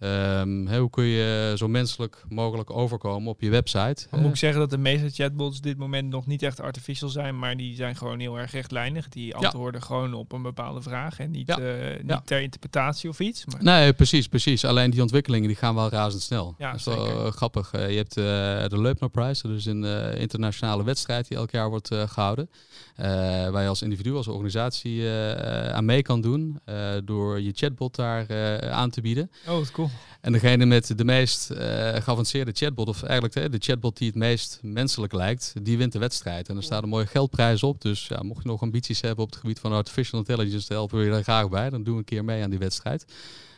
Ehm, 0.00 0.66
hoe 0.78 0.90
kun 0.90 1.04
je 1.04 1.52
zo 1.56 1.68
menselijk 1.68 2.22
mogelijk 2.28 2.70
overkomen 2.70 3.28
op 3.30 3.40
je 3.40 3.50
website? 3.50 4.06
Dan 4.10 4.18
Eh, 4.18 4.20
moet 4.20 4.30
ik 4.30 4.36
zeggen 4.36 4.60
dat 4.60 4.70
de 4.70 4.78
meeste 4.78 5.10
chatbots 5.10 5.56
op 5.56 5.62
dit 5.62 5.78
moment 5.78 6.08
nog 6.10 6.26
niet 6.26 6.42
echt 6.42 6.60
artificial 6.60 7.08
zijn, 7.08 7.38
maar 7.38 7.56
die 7.56 7.74
zijn 7.74 7.96
gewoon 7.96 8.18
heel 8.18 8.38
erg 8.38 8.52
rechtlijnig. 8.52 9.08
Die 9.08 9.34
antwoorden 9.34 9.82
gewoon 9.82 10.14
op 10.14 10.32
een 10.32 10.42
bepaalde 10.42 10.82
vraag 10.82 11.18
en 11.18 11.30
niet, 11.30 11.46
Ja. 11.46 11.58
eh, 11.58 11.96
niet 12.00 12.08
Ja. 12.10 12.22
ter 12.24 12.40
interpretatie 12.40 13.08
of 13.10 13.20
iets. 13.20 13.44
Maar 13.46 13.62
Nee, 13.62 13.92
precies, 13.92 14.28
precies. 14.28 14.64
Alleen 14.64 14.90
die 14.90 15.00
ontwikkelingen 15.02 15.46
die 15.48 15.56
gaan 15.56 15.74
wel 15.74 15.88
razendsnel. 15.88 16.54
Ja, 16.58 16.70
dat 16.70 16.80
is 16.80 16.84
wel 16.86 17.06
eh, 17.26 17.32
grappig. 17.32 17.72
Eh, 17.72 17.90
je 17.90 17.96
hebt 17.96 18.16
eh, 18.16 18.24
de 18.68 18.80
Leupner 18.80 19.10
Prize, 19.10 19.48
dat 19.48 19.56
is 19.56 19.66
een 19.66 19.84
eh, 19.84 20.20
internationale 20.20 20.84
wedstrijd 20.84 21.28
die 21.28 21.36
elk 21.36 21.50
jaar 21.50 21.68
wordt 21.68 21.90
eh, 21.90 22.08
gehouden. 22.08 22.50
Eh, 22.96 23.06
waar 23.50 23.62
je 23.62 23.68
als 23.68 23.82
individu, 23.82 24.14
als 24.14 24.28
organisatie 24.28 25.08
eh, 25.10 25.72
aan 25.72 25.84
mee 25.84 26.02
kan 26.02 26.20
doen 26.20 26.60
eh, 26.64 26.90
door 27.04 27.40
je 27.40 27.52
chatbot 27.54 27.96
daar 27.96 28.26
eh, 28.26 28.70
aan 28.70 28.90
te 28.90 29.00
bieden. 29.00 29.30
oh, 29.48 29.54
wat 29.54 29.70
cool. 29.70 29.89
En 30.20 30.32
degene 30.32 30.66
met 30.66 30.98
de 30.98 31.04
meest 31.04 31.50
eh, 31.50 31.58
geavanceerde 31.94 32.50
chatbot, 32.54 32.88
of 32.88 33.02
eigenlijk 33.02 33.34
de, 33.34 33.48
de 33.48 33.58
chatbot 33.58 33.98
die 33.98 34.06
het 34.06 34.16
meest 34.16 34.58
menselijk 34.62 35.12
lijkt, 35.12 35.52
die 35.62 35.78
wint 35.78 35.92
de 35.92 35.98
wedstrijd. 35.98 36.48
En 36.48 36.56
er 36.56 36.62
staat 36.62 36.82
een 36.82 36.88
mooie 36.88 37.06
geldprijs 37.06 37.62
op. 37.62 37.80
Dus 37.80 38.06
ja, 38.06 38.22
mocht 38.22 38.42
je 38.42 38.48
nog 38.48 38.62
ambities 38.62 39.00
hebben 39.00 39.24
op 39.24 39.30
het 39.30 39.40
gebied 39.40 39.58
van 39.58 39.72
artificial 39.72 40.18
intelligence, 40.18 40.68
dan 40.68 40.76
helpen 40.76 40.98
we 40.98 41.04
je 41.04 41.10
daar 41.10 41.22
graag 41.22 41.48
bij. 41.48 41.70
Dan 41.70 41.82
doen 41.82 41.92
we 41.92 41.98
een 41.98 42.04
keer 42.04 42.24
mee 42.24 42.42
aan 42.42 42.50
die 42.50 42.58
wedstrijd. 42.58 43.04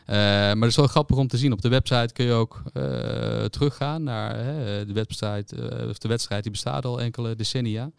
Eh, 0.07 0.17
maar 0.17 0.57
het 0.57 0.71
is 0.71 0.77
wel 0.77 0.87
grappig 0.87 1.17
om 1.17 1.29
te 1.29 1.37
zien. 1.37 1.53
Op 1.53 1.63
de 1.63 1.69
website 1.69 2.13
kun 2.13 2.25
je 2.25 2.33
ook 2.33 2.63
eh, 2.73 3.45
teruggaan 3.45 4.03
naar 4.03 4.35
de 4.87 4.93
website, 4.93 5.87
of 5.89 5.99
de 5.99 6.09
wedstrijd 6.09 6.43
die 6.43 6.53
bestaat 6.53 6.85
al 6.85 7.01
enkele 7.01 7.37
decennia. 7.37 7.91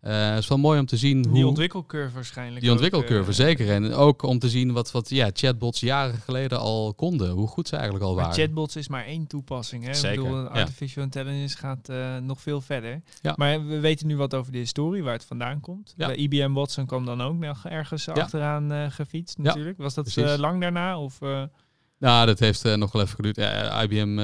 Eh, 0.00 0.28
het 0.30 0.38
is 0.38 0.48
wel 0.48 0.58
mooi 0.58 0.78
om 0.78 0.86
te 0.86 0.96
zien 0.96 1.24
hoe... 1.24 1.34
Die 1.34 1.46
ontwikkelcurve 1.46 2.14
waarschijnlijk. 2.14 2.60
Die 2.60 2.70
ontwikkelcurve, 2.70 3.30
eh, 3.30 3.36
zeker. 3.36 3.70
En 3.70 3.92
ook 3.92 4.22
om 4.22 4.38
te 4.38 4.48
zien 4.48 4.72
wat, 4.72 4.90
wat 4.90 5.08
ja, 5.08 5.30
chatbots 5.32 5.80
jaren 5.80 6.14
geleden 6.14 6.58
al 6.58 6.94
konden. 6.94 7.30
Hoe 7.30 7.48
goed 7.48 7.68
ze 7.68 7.74
eigenlijk 7.74 8.04
al 8.04 8.14
Maar 8.14 8.24
waren. 8.24 8.40
chatbots 8.40 8.76
is 8.76 8.88
maar 8.88 9.04
één 9.04 9.26
toepassing. 9.26 9.84
Hè? 9.84 9.94
Zeker, 9.94 10.18
Ik 10.18 10.22
bedoel, 10.22 10.42
ja. 10.42 10.48
artificial 10.48 11.04
intelligence 11.04 11.56
gaat 11.56 11.88
eh, 11.88 12.16
nog 12.16 12.40
veel 12.40 12.60
verder. 12.60 13.02
Ja. 13.22 13.32
Maar 13.36 13.66
we 13.66 13.80
weten 13.80 14.06
nu 14.06 14.16
wat 14.16 14.34
over 14.34 14.52
de 14.52 14.58
historie, 14.58 15.02
waar 15.02 15.12
het 15.12 15.24
vandaan 15.24 15.60
komt. 15.60 15.94
Ja. 15.96 16.12
IBM 16.12 16.52
Watson 16.52 16.86
kwam 16.86 17.04
dan 17.04 17.22
ook 17.22 17.38
nog 17.38 17.66
ergens 17.66 18.08
achteraan 18.08 18.72
eh, 18.72 18.90
gefietst 18.90 19.36
Ja, 19.36 19.42
natuurlijk. 19.42 19.78
Was 19.78 19.94
dat 19.94 20.16
eh, 20.16 20.34
lang 20.38 20.60
daarna? 20.60 21.00
Of, 21.00 21.22
eh, 21.22 21.42
Nou, 22.00 22.26
dat 22.26 22.38
heeft 22.38 22.76
nog 22.76 22.92
wel 22.92 23.02
even 23.02 23.14
geduurd. 23.14 23.36
IBM 23.82 24.14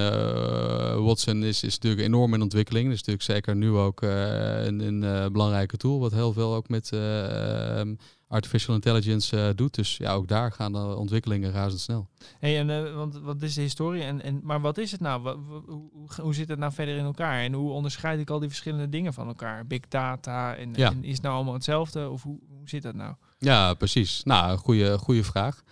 Watson 1.04 1.44
is, 1.44 1.62
is 1.62 1.74
natuurlijk 1.74 2.06
enorm 2.06 2.34
in 2.34 2.42
ontwikkeling. 2.42 2.84
Dat 2.84 2.94
is 2.94 3.04
natuurlijk 3.04 3.30
zeker 3.30 3.56
nu 3.56 3.70
ook 3.70 4.02
een, 4.02 4.80
een 4.80 5.32
belangrijke 5.32 5.76
tool, 5.76 6.00
wat 6.00 6.12
heel 6.12 6.32
veel 6.32 6.54
ook 6.54 6.68
met 6.68 6.92
ehm, 6.92 7.94
artificial 8.28 8.74
intelligence 8.74 9.52
doet. 9.54 9.74
Dus 9.74 9.96
ja, 9.96 10.12
ook 10.12 10.28
daar 10.28 10.52
gaan 10.52 10.72
de 10.72 10.96
ontwikkelingen 10.96 11.52
razendsnel. 11.52 12.08
Hey, 12.38 12.58
en 12.58 12.94
want 12.94 13.18
wat 13.20 13.42
is 13.42 13.54
de 13.54 13.60
historie? 13.60 14.02
En, 14.02 14.22
en, 14.22 14.40
maar 14.42 14.60
wat 14.60 14.78
is 14.78 14.92
het 14.92 15.00
nou? 15.00 15.22
Wat, 15.22 15.36
hoe, 15.66 16.08
hoe 16.20 16.34
zit 16.34 16.48
het 16.48 16.58
nou 16.58 16.72
verder 16.72 16.96
in 16.96 17.04
elkaar? 17.04 17.42
En 17.42 17.52
hoe 17.52 17.70
onderscheid 17.70 18.20
ik 18.20 18.30
al 18.30 18.38
die 18.38 18.48
verschillende 18.48 18.88
dingen 18.88 19.14
van 19.14 19.26
elkaar? 19.26 19.66
Big 19.66 19.88
data 19.88 20.54
en, 20.54 20.72
ja. 20.74 20.90
en 20.90 21.04
is 21.04 21.12
het 21.12 21.22
nou 21.22 21.34
allemaal 21.34 21.54
hetzelfde? 21.54 22.08
Of 22.10 22.22
hoe, 22.22 22.38
hoe 22.48 22.68
zit 22.68 22.82
dat 22.82 22.94
nou? 22.94 23.14
Ja, 23.38 23.74
precies. 23.74 24.22
Nou, 24.24 24.58
goede, 24.58 24.98
goede 24.98 25.24
vraag. 25.24 25.62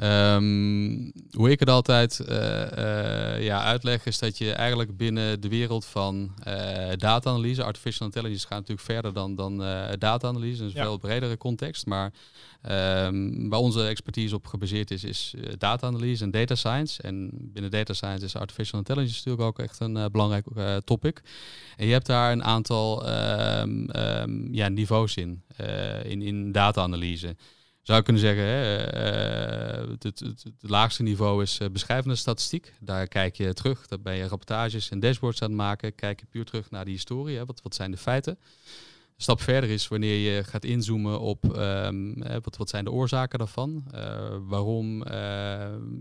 Um, 0.00 1.12
hoe 1.30 1.50
ik 1.50 1.60
het 1.60 1.68
altijd 1.68 2.20
uh, 2.28 2.36
uh, 2.36 3.44
ja, 3.44 3.62
uitleg 3.62 4.06
is 4.06 4.18
dat 4.18 4.38
je 4.38 4.52
eigenlijk 4.52 4.96
binnen 4.96 5.40
de 5.40 5.48
wereld 5.48 5.84
van 5.84 6.34
uh, 6.48 6.88
data-analyse, 6.96 7.64
artificial 7.64 8.06
intelligence 8.06 8.46
gaat 8.46 8.58
natuurlijk 8.58 8.86
verder 8.86 9.12
dan, 9.12 9.34
dan 9.34 9.58
data-analyse, 9.98 10.62
dus 10.62 10.74
een 10.74 10.82
veel 10.82 10.98
bredere 10.98 11.36
context. 11.36 11.86
Maar 11.86 12.12
um, 13.06 13.48
waar 13.48 13.58
onze 13.58 13.86
expertise 13.86 14.34
op 14.34 14.46
gebaseerd 14.46 14.90
is, 14.90 15.04
is 15.04 15.34
data-analyse 15.58 16.24
en 16.24 16.30
data 16.30 16.54
science. 16.54 17.02
En 17.02 17.30
binnen 17.32 17.70
data 17.70 17.92
science 17.92 18.24
is 18.24 18.36
artificial 18.36 18.78
intelligence 18.78 19.16
natuurlijk 19.16 19.48
ook 19.48 19.58
echt 19.58 19.80
een 19.80 20.08
belangrijk 20.12 20.46
topic. 20.84 21.22
En 21.76 21.86
je 21.86 21.92
hebt 21.92 22.06
daar 22.06 22.32
een 22.32 22.44
aantal 22.44 23.08
um, 23.08 23.88
ja, 24.54 24.68
niveaus 24.68 25.16
in, 25.16 25.42
in, 26.02 26.22
in 26.22 26.52
data-analyse 26.52 27.36
zou 27.82 27.98
je 27.98 28.04
kunnen 28.04 28.22
zeggen, 28.22 28.44
hè, 28.44 29.82
uh, 29.82 29.88
het, 29.90 30.02
het, 30.02 30.20
het, 30.20 30.54
laagste 30.60 31.02
niveau 31.02 31.42
is 31.42 31.60
uh, 31.60 31.68
beschrijvende 31.68 32.16
statistiek. 32.16 32.72
Daar 32.80 33.06
kijk 33.06 33.36
je 33.36 33.54
terug, 33.54 33.86
daar 33.86 34.00
ben 34.00 34.14
je 34.14 34.26
rapportages 34.26 34.90
en 34.90 35.00
dashboards 35.00 35.42
aan 35.42 35.48
het 35.48 35.58
maken. 35.58 35.94
Kijk 35.94 36.20
je 36.20 36.26
puur 36.26 36.44
terug 36.44 36.70
naar 36.70 36.84
die 36.84 36.94
historie, 36.94 37.36
hè, 37.36 37.44
wat, 37.44 37.62
wat 37.62 37.74
zijn 37.74 37.90
de 37.90 37.96
feiten. 37.96 38.38
Een 39.16 39.28
stap 39.28 39.40
verder 39.40 39.70
is 39.70 39.88
wanneer 39.88 40.34
je 40.34 40.44
gaat 40.44 40.64
inzoomen 40.64 41.20
op 41.20 41.56
um, 41.56 42.22
wat, 42.42 42.56
wat 42.56 42.68
zijn 42.68 42.84
de 42.84 42.90
oorzaken 42.90 43.38
daarvan. 43.38 43.84
Uh, 43.94 44.36
waarom 44.40 45.04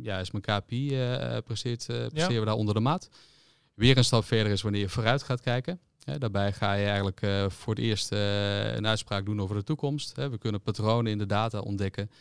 ja, 0.01 0.19
is 0.19 0.31
mijn 0.31 0.43
KPI 0.43 0.97
presteert, 1.45 1.85
presteren 1.85 2.39
we 2.39 2.45
daar 2.45 2.55
onder 2.55 2.73
de 2.73 2.79
maat. 2.79 3.09
Weer 3.73 3.97
een 3.97 4.03
stap 4.03 4.25
verder 4.25 4.51
is 4.51 4.61
wanneer 4.61 4.81
je 4.81 4.89
vooruit 4.89 5.23
gaat 5.23 5.41
kijken 5.41 5.79
daarbij 6.05 6.53
ga 6.53 6.73
je 6.73 6.85
eigenlijk 6.85 7.21
uh, 7.21 7.49
voor 7.49 7.73
het 7.73 7.83
eerst 7.83 8.11
uh, 8.13 8.75
een 8.75 8.87
uitspraak 8.87 9.25
doen 9.25 9.41
over 9.41 9.55
de 9.55 9.63
toekomst. 9.63 10.15
we 10.15 10.37
kunnen 10.37 10.61
patronen 10.61 11.11
in 11.11 11.17
de 11.17 11.25
data 11.25 11.59
ontdekken 11.59 12.11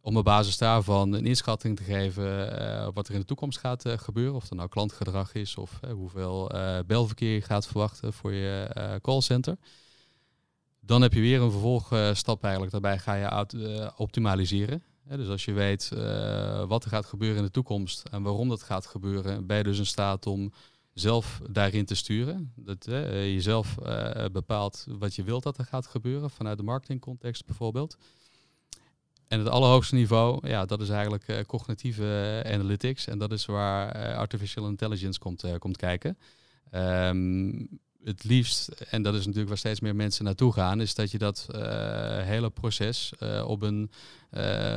om 0.00 0.16
op 0.16 0.24
basis 0.24 0.58
daarvan 0.58 1.12
een 1.12 1.26
inschatting 1.26 1.76
te 1.76 1.82
geven 1.82 2.60
uh, 2.62 2.88
wat 2.94 3.08
er 3.08 3.14
in 3.14 3.20
de 3.20 3.26
toekomst 3.26 3.58
gaat 3.58 3.84
gebeuren. 3.88 4.34
Of 4.34 4.50
er 4.50 4.56
nou 4.56 4.68
klantgedrag 4.68 5.34
is 5.34 5.56
of 5.56 5.80
hoeveel 5.94 6.50
belverkeer 6.86 7.34
je 7.34 7.40
gaat 7.40 7.66
verwachten 7.66 8.12
voor 8.12 8.32
je 8.32 8.98
callcenter. 9.02 9.56
Dan 10.80 11.02
heb 11.02 11.12
je 11.12 11.20
weer 11.20 11.40
een 11.40 11.50
vervolgstap 11.50 12.42
eigenlijk. 12.42 12.72
Daarbij 12.72 12.98
ga 12.98 13.14
je 13.14 13.92
optimaliseren. 13.96 14.82
dus 15.08 15.28
als 15.28 15.44
je 15.44 15.52
weet 15.52 15.88
wat 16.66 16.84
er 16.84 16.90
gaat 16.90 17.06
gebeuren 17.06 17.38
in 17.38 17.44
de 17.44 17.50
toekomst 17.50 18.02
en 18.10 18.22
waarom 18.22 18.48
dat 18.48 18.62
gaat 18.62 18.86
gebeuren, 18.86 19.46
ben 19.46 19.56
je 19.56 19.62
dus 19.62 19.78
in 19.78 19.86
staat 19.86 20.26
om 20.26 20.52
zelf 20.94 21.40
daarin 21.50 21.84
te 21.84 21.94
sturen. 21.94 22.52
Dat 22.56 22.86
uh, 22.88 23.32
je 23.34 23.40
zelf 23.40 23.76
uh, 23.82 24.24
bepaalt 24.32 24.86
wat 24.88 25.14
je 25.14 25.22
wilt 25.22 25.42
dat 25.42 25.58
er 25.58 25.64
gaat 25.64 25.86
gebeuren, 25.86 26.30
vanuit 26.30 26.56
de 26.56 26.62
marketingcontext 26.62 27.46
bijvoorbeeld. 27.46 27.96
En 29.28 29.38
het 29.38 29.48
allerhoogste 29.48 29.94
niveau, 29.94 30.48
ja, 30.48 30.64
dat 30.64 30.80
is 30.80 30.88
eigenlijk 30.88 31.28
uh, 31.28 31.40
cognitieve 31.46 32.42
analytics. 32.46 33.06
En 33.06 33.18
dat 33.18 33.32
is 33.32 33.46
waar 33.46 34.14
artificial 34.14 34.68
intelligence 34.68 35.18
komt, 35.18 35.58
komt 35.58 35.76
kijken. 35.76 36.18
Um, 36.74 37.68
het 38.04 38.24
liefst, 38.24 38.68
en 38.68 39.02
dat 39.02 39.14
is 39.14 39.20
natuurlijk 39.20 39.48
waar 39.48 39.58
steeds 39.58 39.80
meer 39.80 39.96
mensen 39.96 40.24
naartoe 40.24 40.52
gaan, 40.52 40.80
is 40.80 40.94
dat 40.94 41.10
je 41.10 41.18
dat 41.18 41.46
hele 42.24 42.50
proces 42.50 43.12
op 43.44 43.62
een 43.62 43.90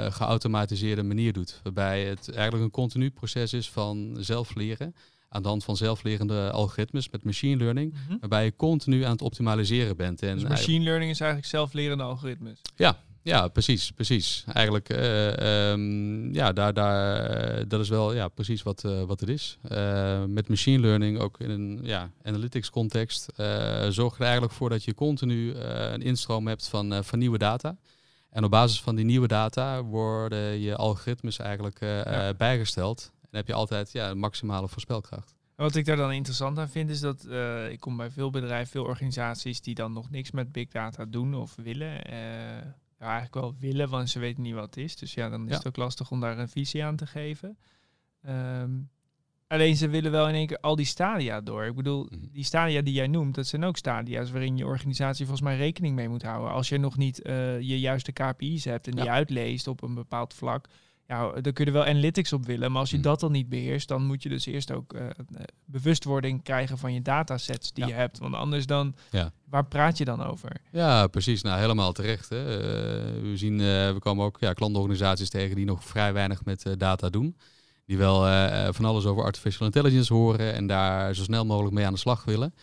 geautomatiseerde 0.09 1.03
manier 1.03 1.33
doet. 1.33 1.59
Waarbij 1.63 2.05
het 2.05 2.31
eigenlijk 2.31 2.63
een 2.63 2.71
continu 2.71 3.11
proces 3.11 3.53
is 3.53 3.69
van 3.69 4.17
zelf 4.19 4.55
leren 4.55 4.95
aan 5.35 5.41
de 5.41 5.47
hand 5.47 5.63
van 5.63 5.77
zelflerende 5.77 6.51
algoritmes 6.51 7.09
met 7.09 7.23
machine 7.23 7.57
learning, 7.57 7.93
mhm. 7.93 8.17
waarbij 8.19 8.43
je 8.43 8.55
continu 8.55 9.03
aan 9.03 9.11
het 9.11 9.21
optimaliseren 9.21 9.97
bent. 9.97 10.21
En 10.21 10.33
dus 10.33 10.47
machine 10.47 10.83
learning 10.83 11.11
is 11.11 11.19
eigenlijk 11.19 11.49
zelflerende 11.49 12.03
algoritmes? 12.03 12.61
Ja, 12.75 12.97
ja, 13.25 13.47
precies, 13.47 13.91
precies. 13.91 14.43
Eigenlijk, 14.53 14.89
uh, 14.89 15.69
um, 15.71 16.33
ja, 16.33 16.53
daar, 16.53 16.73
daar, 16.73 17.67
dat 17.67 17.79
is 17.79 17.89
wel 17.89 18.13
ja, 18.13 18.27
precies 18.27 18.63
wat, 18.63 18.83
uh, 18.85 19.03
wat 19.03 19.19
het 19.19 19.29
is. 19.29 19.57
Met 20.27 20.47
machine 20.47 20.79
learning, 20.79 21.19
ook 21.19 21.39
in 21.39 21.49
een 21.49 21.79
ja, 21.83 22.11
analytics 22.23 22.69
context, 22.69 23.33
zorg 23.89 24.15
er 24.15 24.21
eigenlijk 24.21 24.53
voor 24.53 24.69
dat 24.69 24.83
je 24.83 24.93
continu 24.93 25.53
een 25.55 26.01
instroom 26.01 26.47
hebt 26.47 26.67
van, 26.67 27.03
van 27.03 27.19
nieuwe 27.19 27.37
data. 27.37 27.77
En 28.29 28.43
op 28.43 28.51
basis 28.51 28.81
van 28.81 28.95
die 28.95 29.05
nieuwe 29.05 29.27
data 29.27 29.83
worden 29.83 30.59
je 30.59 30.75
algoritmes 30.75 31.39
eigenlijk 31.39 31.79
ja. 31.79 32.33
bijgesteld 32.33 33.11
heb 33.35 33.47
je 33.47 33.53
altijd 33.53 33.91
ja, 33.91 34.13
maximale 34.13 34.67
voorspelkracht. 34.67 35.35
Wat 35.55 35.75
ik 35.75 35.85
daar 35.85 35.95
dan 35.95 36.11
interessant 36.11 36.59
aan 36.59 36.69
vind, 36.69 36.89
is 36.89 36.99
dat 36.99 37.25
uh, 37.29 37.71
ik 37.71 37.79
kom 37.79 37.97
bij 37.97 38.09
veel 38.09 38.29
bedrijven, 38.29 38.71
veel 38.71 38.83
organisaties 38.83 39.61
die 39.61 39.75
dan 39.75 39.93
nog 39.93 40.09
niks 40.09 40.31
met 40.31 40.51
big 40.51 40.67
data 40.67 41.05
doen 41.05 41.35
of 41.35 41.55
willen. 41.55 42.11
Uh, 42.11 42.15
ja, 42.99 43.05
eigenlijk 43.05 43.33
wel 43.33 43.55
willen, 43.59 43.89
want 43.89 44.09
ze 44.09 44.19
weten 44.19 44.43
niet 44.43 44.53
wat 44.53 44.65
het 44.65 44.77
is. 44.77 44.95
Dus 44.95 45.13
ja, 45.13 45.29
dan 45.29 45.49
is 45.49 45.55
het 45.55 45.67
ook 45.67 45.75
lastig 45.75 46.11
om 46.11 46.19
daar 46.19 46.37
een 46.37 46.49
visie 46.49 46.83
aan 46.83 46.95
te 46.95 47.07
geven. 47.07 47.57
Um, 48.27 48.89
alleen 49.47 49.75
ze 49.75 49.87
willen 49.87 50.11
wel 50.11 50.27
in 50.27 50.35
één 50.35 50.47
keer 50.47 50.59
al 50.59 50.75
die 50.75 50.85
stadia 50.85 51.41
door. 51.41 51.65
Ik 51.65 51.75
bedoel, 51.75 52.05
mhm. 52.09 52.19
die 52.31 52.43
stadia 52.43 52.81
die 52.81 52.93
jij 52.93 53.07
noemt, 53.07 53.35
dat 53.35 53.47
zijn 53.47 53.63
ook 53.63 53.77
stadia's 53.77 54.31
waarin 54.31 54.57
je 54.57 54.65
organisatie 54.65 55.25
volgens 55.25 55.47
mij 55.47 55.57
rekening 55.57 55.95
mee 55.95 56.09
moet 56.09 56.23
houden. 56.23 56.51
Als 56.51 56.69
je 56.69 56.77
nog 56.77 56.97
niet 56.97 57.25
uh, 57.25 57.59
je 57.59 57.79
juiste 57.79 58.11
KPI's 58.11 58.65
hebt 58.65 58.87
en 58.87 58.95
die 58.95 59.09
uitleest 59.09 59.67
op 59.67 59.81
een 59.81 59.93
bepaald 59.93 60.33
vlak, 60.33 60.67
ja, 61.07 61.31
dan 61.41 61.53
kun 61.53 61.65
je 61.65 61.71
er 61.71 61.77
wel 61.77 61.85
analytics 61.85 62.33
op 62.33 62.45
willen. 62.45 62.71
Maar 62.71 62.81
als 62.81 62.89
je 62.89 62.97
mm. 62.97 63.01
dat 63.01 63.19
dan 63.19 63.31
niet 63.31 63.49
beheerst, 63.49 63.87
dan 63.87 64.05
moet 64.05 64.23
je 64.23 64.29
dus 64.29 64.45
eerst 64.45 64.71
ook 64.71 64.93
uh, 64.93 65.01
bewustwording 65.65 66.43
krijgen 66.43 66.77
van 66.77 66.93
je 66.93 67.01
datasets 67.01 67.73
die 67.73 67.85
je 67.85 67.93
hebt. 67.93 68.19
Want 68.19 68.35
anders 68.35 68.65
dan, 68.65 68.95
ja. 69.11 69.31
waar 69.49 69.65
praat 69.65 69.97
je 69.97 70.05
dan 70.05 70.23
over? 70.23 70.51
Ja, 70.71 71.07
precies. 71.07 71.41
Nou, 71.41 71.59
helemaal 71.59 71.91
terecht. 71.91 72.29
Hè. 72.29 72.41
Uh, 72.41 73.21
we 73.21 73.37
zien, 73.37 73.57
we 73.57 73.97
komen 73.99 74.25
ook 74.25 74.37
ja, 74.39 74.53
klantenorganisaties 74.53 75.29
tegen 75.29 75.55
die 75.55 75.65
nog 75.65 75.83
vrij 75.83 76.13
weinig 76.13 76.45
met 76.45 76.75
data 76.77 77.09
doen. 77.09 77.37
Die 77.85 77.97
wel 77.97 78.19
van 78.73 78.85
alles 78.85 79.05
over 79.05 79.23
artificial 79.23 79.65
intelligence 79.65 80.13
horen 80.13 80.53
en 80.53 80.67
daar 80.67 81.15
zo 81.15 81.23
snel 81.23 81.45
mogelijk 81.45 81.73
mee 81.73 81.85
aan 81.85 81.93
de 81.93 81.99
slag 81.99 82.23
willen. 82.23 82.53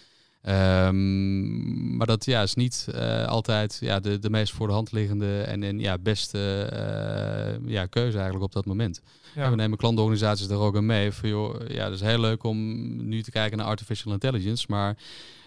Um, 0.48 1.96
maar 1.96 2.06
dat 2.06 2.24
ja, 2.24 2.42
is 2.42 2.54
niet 2.54 2.86
uh, 2.94 3.26
altijd 3.26 3.78
ja, 3.80 4.00
de, 4.00 4.18
de 4.18 4.30
meest 4.30 4.52
voor 4.52 4.66
de 4.66 4.72
hand 4.72 4.92
liggende 4.92 5.42
en, 5.42 5.62
en 5.62 5.78
ja, 5.78 5.98
beste 5.98 6.38
uh, 6.72 7.70
ja, 7.70 7.86
keuze 7.86 8.16
eigenlijk 8.16 8.44
op 8.44 8.52
dat 8.52 8.64
moment. 8.64 9.00
Ja. 9.34 9.50
we 9.50 9.56
nemen 9.56 9.78
klantenorganisaties 9.78 10.48
er 10.48 10.58
ook 10.58 10.76
aan 10.76 10.86
mee. 10.86 11.12
Voor, 11.12 11.28
joh, 11.28 11.68
ja, 11.68 11.84
het 11.84 11.94
is 11.94 12.00
heel 12.00 12.20
leuk 12.20 12.42
om 12.42 12.58
nu 13.08 13.22
te 13.22 13.30
kijken 13.30 13.58
naar 13.58 13.66
artificial 13.66 14.12
intelligence, 14.12 14.66
maar 14.68 14.88
uh, 14.90 15.00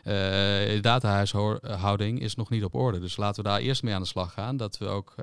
de 0.03 0.79
datahuishouding 0.81 2.21
is 2.21 2.35
nog 2.35 2.49
niet 2.49 2.63
op 2.63 2.75
orde. 2.75 2.99
Dus 2.99 3.17
laten 3.17 3.43
we 3.43 3.49
daar 3.49 3.59
eerst 3.59 3.83
mee 3.83 3.93
aan 3.93 4.01
de 4.01 4.07
slag 4.07 4.33
gaan. 4.33 4.57
Dat 4.57 4.77
we 4.77 4.85
ook 4.85 5.15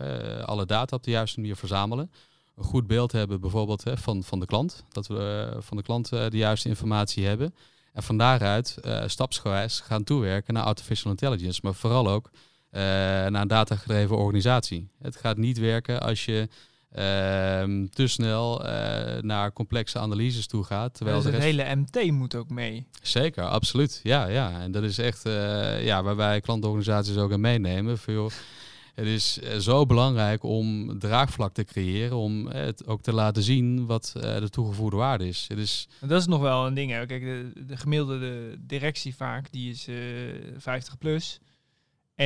alle 0.44 0.66
data 0.66 0.96
op 0.96 1.02
de 1.02 1.10
juiste 1.10 1.40
manier 1.40 1.56
verzamelen. 1.56 2.10
Een 2.56 2.64
goed 2.64 2.86
beeld 2.86 3.12
hebben 3.12 3.40
bijvoorbeeld 3.40 3.82
van, 3.94 4.22
van 4.22 4.40
de 4.40 4.46
klant. 4.46 4.84
Dat 4.88 5.06
we 5.06 5.52
van 5.58 5.76
de 5.76 5.82
klant 5.82 6.08
de 6.08 6.28
juiste 6.30 6.68
informatie 6.68 7.26
hebben. 7.26 7.54
En 7.92 8.02
van 8.02 8.18
daaruit 8.18 8.76
uh, 8.84 9.02
stapsgewijs 9.06 9.80
gaan 9.80 10.04
toewerken 10.04 10.54
naar 10.54 10.62
artificial 10.62 11.10
intelligence, 11.10 11.60
maar 11.62 11.74
vooral 11.74 12.08
ook 12.08 12.30
uh, 12.32 12.80
naar 12.80 13.40
een 13.40 13.48
datagedreven 13.48 14.16
organisatie. 14.16 14.88
Het 14.98 15.16
gaat 15.16 15.36
niet 15.36 15.58
werken 15.58 16.00
als 16.00 16.24
je 16.24 16.48
uh, 16.92 16.98
te 17.92 18.06
snel 18.06 18.66
uh, 18.66 18.70
naar 19.20 19.52
complexe 19.52 19.98
analyses 19.98 20.46
toe 20.46 20.64
gaat. 20.64 20.94
Terwijl 20.94 21.16
dus 21.16 21.24
het 21.24 21.34
rest... 21.34 21.46
hele 21.46 21.74
MT 21.74 22.10
moet 22.10 22.34
ook 22.34 22.48
mee. 22.48 22.86
Zeker, 23.02 23.44
absoluut. 23.44 24.00
Ja, 24.02 24.26
ja. 24.26 24.60
En 24.60 24.72
dat 24.72 24.82
is 24.82 24.98
echt 24.98 25.22
ja, 25.80 26.02
waar 26.02 26.16
wij 26.16 26.40
klantorganisaties 26.40 27.16
ook 27.16 27.32
aan 27.32 27.40
meenemen. 27.40 27.98
Voor, 27.98 28.32
het 28.94 29.06
is 29.06 29.38
eh, 29.38 29.58
zo 29.58 29.86
belangrijk 29.86 30.42
om 30.42 30.98
draagvlak 30.98 31.54
te 31.54 31.64
creëren, 31.64 32.16
om 32.16 32.48
eh, 32.48 32.64
het 32.64 32.86
ook 32.86 33.02
te 33.02 33.12
laten 33.12 33.42
zien 33.42 33.86
wat 33.86 34.12
eh, 34.16 34.38
de 34.38 34.50
toegevoegde 34.50 34.96
waarde 34.96 35.28
is. 35.28 35.44
Het 35.48 35.58
is... 35.58 35.88
Dat 36.00 36.20
is 36.20 36.26
nog 36.26 36.40
wel 36.40 36.66
een 36.66 36.74
ding. 36.74 36.90
Hè. 36.90 37.06
Kijk, 37.06 37.22
de, 37.22 37.64
de 37.66 37.76
gemiddelde 37.76 38.56
directie 38.58 39.14
vaak, 39.14 39.52
die 39.52 39.70
is 39.70 39.88
uh, 39.88 39.96
50 40.56 40.98
plus. 40.98 41.40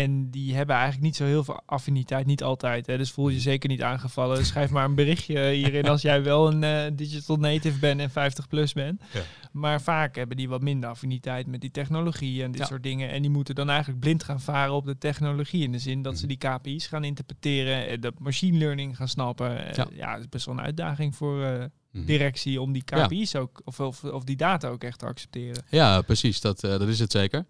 En 0.02 0.30
die 0.30 0.54
hebben 0.54 0.74
eigenlijk 0.74 1.04
niet 1.04 1.16
zo 1.16 1.24
heel 1.24 1.44
veel 1.44 1.60
affiniteit, 1.66 2.26
niet 2.26 2.42
altijd. 2.42 2.86
Hè. 2.86 2.96
Dus 2.96 3.10
voel 3.10 3.28
je 3.28 3.34
mhm. 3.34 3.42
zeker 3.42 3.68
niet 3.68 3.82
aangevallen. 3.82 4.44
Schrijf 4.44 4.70
maar 4.70 4.84
een 4.84 4.94
berichtje 4.94 5.50
hierin 5.50 5.88
als 5.88 6.02
jij 6.02 6.22
wel 6.22 6.52
een 6.52 6.62
uh, 6.62 6.96
digital 6.96 7.36
native 7.36 7.78
bent 7.78 8.00
en 8.00 8.10
50 8.10 8.48
plus 8.48 8.72
bent. 8.72 9.02
Ja. 9.12 9.20
Maar 9.52 9.82
vaak 9.82 10.16
hebben 10.16 10.36
die 10.36 10.48
wat 10.48 10.62
minder 10.62 10.90
affiniteit 10.90 11.46
met 11.46 11.60
die 11.60 11.70
technologie 11.70 12.42
en 12.42 12.52
dit 12.52 12.66
soort 12.66 12.82
dingen. 12.82 13.10
En 13.10 13.22
die 13.22 13.30
moeten 13.30 13.54
dan 13.54 13.68
eigenlijk 13.68 14.00
blind 14.00 14.24
gaan 14.24 14.40
varen 14.40 14.74
op 14.74 14.84
de 14.84 14.98
technologie. 14.98 15.62
In 15.62 15.72
de 15.72 15.78
zin 15.78 16.02
dat 16.02 16.18
ze 16.18 16.26
mhm. 16.26 16.36
die 16.38 16.50
KPI's 16.50 16.86
gaan 16.86 17.04
interpreteren, 17.04 18.00
dat 18.00 18.18
machine 18.18 18.58
learning 18.58 18.96
gaan 18.96 19.08
snappen. 19.08 19.50
Ja, 19.74 19.86
ja 19.92 20.12
dat 20.12 20.20
is 20.20 20.28
best 20.28 20.46
wel 20.46 20.54
een 20.54 20.64
uitdaging 20.64 21.16
voor, 21.16 21.40
uh, 21.40 21.64
Mhm. 21.96 22.06
directie 22.06 22.60
om 22.60 22.72
die 22.72 22.84
KPI's 22.84 23.34
ook, 23.34 23.60
of, 23.64 23.80
of, 23.80 24.04
of 24.04 24.24
die 24.24 24.36
data 24.36 24.68
ook 24.68 24.84
echt 24.84 24.98
te 24.98 25.06
accepteren. 25.06 25.62
Ja, 25.70 26.00
precies. 26.00 26.40
Dat, 26.40 26.64
eh, 26.64 26.70
dat 26.70 26.88
is 26.88 26.98
het 26.98 27.12
zeker. 27.12 27.46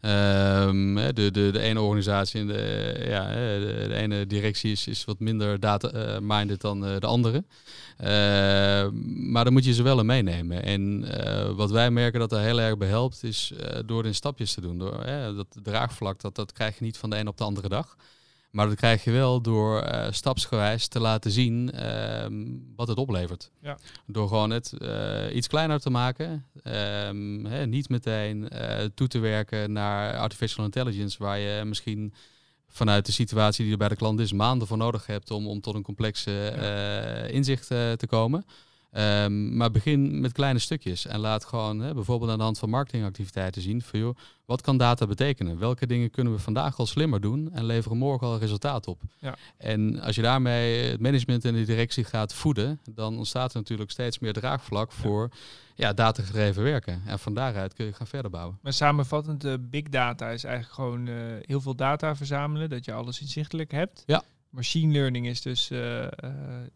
Ehm, 0.00 0.94
de, 0.94 1.30
de, 1.30 1.50
de 1.50 1.60
ene 1.60 1.80
organisatie 1.80 2.46
de, 2.46 3.04
ja, 3.08 3.32
de, 3.32 3.84
de 3.88 3.94
ene 3.94 4.26
directie 4.26 4.70
is, 4.70 4.86
is 4.86 5.04
wat 5.04 5.18
minder 5.18 5.60
data-minded 5.60 6.60
dan 6.60 6.86
eh, 6.86 6.98
de 6.98 7.06
andere. 7.06 7.44
Ehm, 7.96 9.30
maar 9.30 9.44
dan 9.44 9.52
moet 9.52 9.64
je 9.64 9.74
ze 9.74 9.82
wel 9.82 9.98
in 9.98 10.06
meenemen. 10.06 10.62
En 10.62 11.04
eh, 11.04 11.50
wat 11.50 11.70
wij 11.70 11.90
merken 11.90 12.20
dat 12.20 12.32
er 12.32 12.40
heel 12.40 12.60
erg 12.60 12.76
bij 12.76 12.88
helpt, 12.88 13.22
is 13.22 13.52
eh, 13.52 13.78
door 13.86 14.06
in 14.06 14.14
stapjes 14.14 14.54
te 14.54 14.60
doen. 14.60 14.78
Door, 14.78 15.04
dat 15.36 15.46
draagvlak, 15.62 16.20
dat, 16.20 16.34
dat 16.34 16.52
krijg 16.52 16.78
je 16.78 16.84
niet 16.84 16.96
van 16.96 17.10
de 17.10 17.18
een 17.18 17.28
op 17.28 17.36
de 17.36 17.44
andere 17.44 17.68
dag. 17.68 17.96
Maar 18.50 18.66
dat 18.66 18.76
krijg 18.76 19.04
je 19.04 19.10
wel 19.10 19.40
door 19.40 19.80
eh, 19.80 20.12
stapsgewijs 20.12 20.88
te 20.88 21.00
laten 21.00 21.30
zien 21.30 21.72
ehm, 21.72 22.44
wat 22.76 22.88
het 22.88 22.98
oplevert. 22.98 23.50
Ja. 23.60 23.78
Door 24.06 24.28
gewoon 24.28 24.50
het 24.50 24.72
eh, 24.72 25.34
iets 25.34 25.46
kleiner 25.46 25.80
te 25.80 25.90
maken. 25.90 26.46
ehm, 26.62 27.44
hè, 27.44 27.66
niet 27.66 27.88
meteen 27.88 28.48
eh, 28.48 28.84
toe 28.94 29.08
te 29.08 29.18
werken 29.18 29.72
naar 29.72 30.16
artificial 30.16 30.64
intelligence, 30.64 31.18
waar 31.18 31.38
je 31.38 31.64
misschien 31.64 32.14
vanuit 32.68 33.06
de 33.06 33.12
situatie 33.12 33.62
die 33.62 33.72
er 33.72 33.78
bij 33.78 33.88
de 33.88 33.96
klant 33.96 34.20
is, 34.20 34.32
maanden 34.32 34.68
voor 34.68 34.76
nodig 34.76 35.06
hebt 35.06 35.30
om, 35.30 35.46
om 35.46 35.60
tot 35.60 35.74
een 35.74 35.82
complexe 35.82 37.28
inzicht 37.30 37.66
te 37.66 38.06
komen. 38.06 38.44
Ehm, 38.96 39.56
maar 39.56 39.70
begin 39.70 40.20
met 40.20 40.32
kleine 40.32 40.58
stukjes 40.58 41.06
en 41.06 41.20
laat 41.20 41.44
gewoon 41.44 41.80
hè, 41.80 41.94
bijvoorbeeld 41.94 42.30
aan 42.30 42.38
de 42.38 42.44
hand 42.44 42.58
van 42.58 42.70
marketingactiviteiten 42.70 43.62
zien 43.62 43.82
van 43.82 43.98
joh, 43.98 44.16
wat 44.44 44.60
kan 44.60 44.76
data 44.76 45.06
betekenen? 45.06 45.58
Welke 45.58 45.86
dingen 45.86 46.10
kunnen 46.10 46.32
we 46.32 46.38
vandaag 46.38 46.78
al 46.78 46.86
slimmer 46.86 47.20
doen 47.20 47.52
en 47.52 47.64
leveren 47.64 47.98
morgen 47.98 48.26
al 48.26 48.38
resultaat 48.38 48.86
op? 48.86 49.02
Ja. 49.18 49.36
En 49.56 50.00
als 50.00 50.16
je 50.16 50.22
daarmee 50.22 50.84
het 50.84 51.00
management 51.00 51.44
en 51.44 51.54
de 51.54 51.64
directie 51.64 52.04
gaat 52.04 52.34
voeden, 52.34 52.80
dan 52.90 53.16
ontstaat 53.16 53.50
er 53.50 53.58
natuurlijk 53.58 53.90
steeds 53.90 54.18
meer 54.18 54.32
draagvlak 54.32 54.92
voor 54.92 55.30
ja, 55.74 55.92
datagedreven 55.92 56.62
werken. 56.62 57.02
En 57.06 57.18
van 57.18 57.34
daaruit 57.34 57.74
kun 57.74 57.86
je 57.86 57.92
gaan 57.92 58.06
verder 58.06 58.30
bouwen. 58.30 58.58
Maar 58.62 58.72
samenvattend, 58.72 59.40
de 59.40 59.58
big 59.70 59.88
data 59.88 60.30
is 60.30 60.44
eigenlijk 60.44 60.74
gewoon 60.74 61.08
eh, 61.08 61.14
heel 61.40 61.60
veel 61.60 61.74
data 61.74 62.16
verzamelen, 62.16 62.70
dat 62.70 62.84
je 62.84 62.92
alles 62.92 63.20
inzichtelijk 63.20 63.70
hebt. 63.70 64.02
Ja. 64.06 64.22
Machine 64.56 64.92
learning 64.92 65.26
is 65.26 65.42
dus 65.42 65.70
eh, 65.70 66.02
eh, 66.02 66.10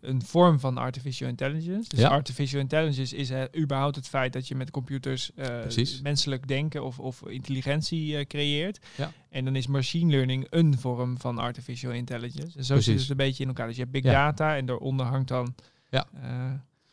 een 0.01 0.23
vorm 0.23 0.61
van 0.61 0.79
artificial 0.79 1.29
intelligence. 1.29 1.89
Dus 1.89 1.99
Ja. 1.99 2.09
artificial 2.09 2.61
intelligence 2.61 3.17
is 3.17 3.31
eh, 3.31 3.43
überhaupt 3.57 3.97
het 3.97 4.09
feit 4.09 4.33
dat 4.33 4.49
je 4.49 4.55
met 4.55 4.71
computers 4.71 5.31
menselijk 6.03 6.49
denken 6.49 6.85
of, 6.85 6.99
of 6.99 7.23
intelligentie 7.29 8.27
creëert. 8.27 8.79
Ja. 8.97 9.13
En 9.31 9.45
dan 9.45 9.57
is 9.57 9.67
machine 9.67 10.11
learning 10.11 10.47
een 10.51 10.79
vorm 10.79 11.19
van 11.21 11.39
artificial 11.39 11.93
intelligence. 11.93 12.59
En 12.59 12.65
zo 12.65 12.81
zit 12.81 13.01
het 13.01 13.11
een 13.11 13.17
beetje 13.17 13.43
in 13.43 13.49
elkaar. 13.49 13.67
Dus 13.67 13.77
je 13.77 13.83
hebt 13.83 13.93
big 13.95 14.03
Ja. 14.05 14.13
data 14.13 14.57
en 14.57 14.67
daaronder 14.67 15.07
hangt 15.07 15.29
dan 15.29 15.55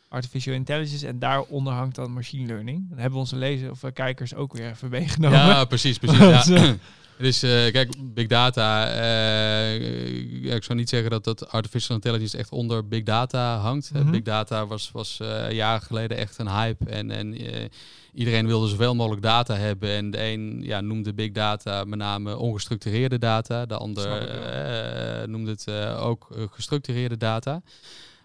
artificial 0.10 0.56
intelligence 0.56 1.08
en 1.08 1.20
daaronder 1.20 1.74
hangt 1.74 1.96
dan 1.96 2.14
machine 2.14 2.46
learning. 2.48 2.86
Dan 2.90 2.98
hebben 2.98 3.14
we 3.14 3.20
onze 3.20 3.36
lezers 3.36 3.72
of 3.84 3.94
kijkers 3.94 4.34
ook 4.36 4.54
weer 4.54 4.70
even 4.70 4.90
meegenomen. 4.90 5.38
Ja, 5.38 5.66
precies, 5.66 5.98
precies. 5.98 6.20
ja. 6.48 6.76
Dus 7.20 7.40
kijk, 7.40 7.90
big 8.14 8.28
data. 8.28 8.88
eh, 8.90 10.56
ik 10.56 10.64
zou 10.64 10.78
niet 10.78 10.90
zeggen 10.90 11.10
dat 11.10 11.24
dat 11.24 11.50
artificial 11.52 11.96
intelligence 11.96 12.38
echt 12.38 12.52
onder 12.52 12.88
big 12.88 13.04
data 13.04 13.58
hangt. 13.58 13.92
Eh, 13.94 14.02
Mhm. 14.02 14.12
Big 14.12 14.22
data 14.22 14.66
was, 14.68 14.92
was 14.92 15.20
eh, 15.20 15.52
jaren 15.52 15.82
geleden 15.82 16.18
echt 16.18 16.38
een 16.38 16.50
hype. 16.50 16.86
En, 16.90 17.12
en 17.12 17.36
iedereen 18.14 18.48
wilde 18.48 18.68
zoveel 18.68 18.96
mogelijk 18.96 19.22
data 19.22 19.56
hebben. 19.56 19.90
En 19.90 20.12
de 20.12 20.24
een 20.24 20.60
ja, 20.64 20.82
noemde 20.82 21.14
big 21.14 21.32
data 21.32 21.84
met 21.84 22.00
name 22.00 22.38
ongestructureerde 22.38 23.18
data. 23.18 23.66
De 23.66 23.78
ander 23.78 24.08
noemde 25.30 25.52
het 25.52 25.70
ook 25.98 26.28
gestructureerde 26.52 27.18
data. 27.18 27.62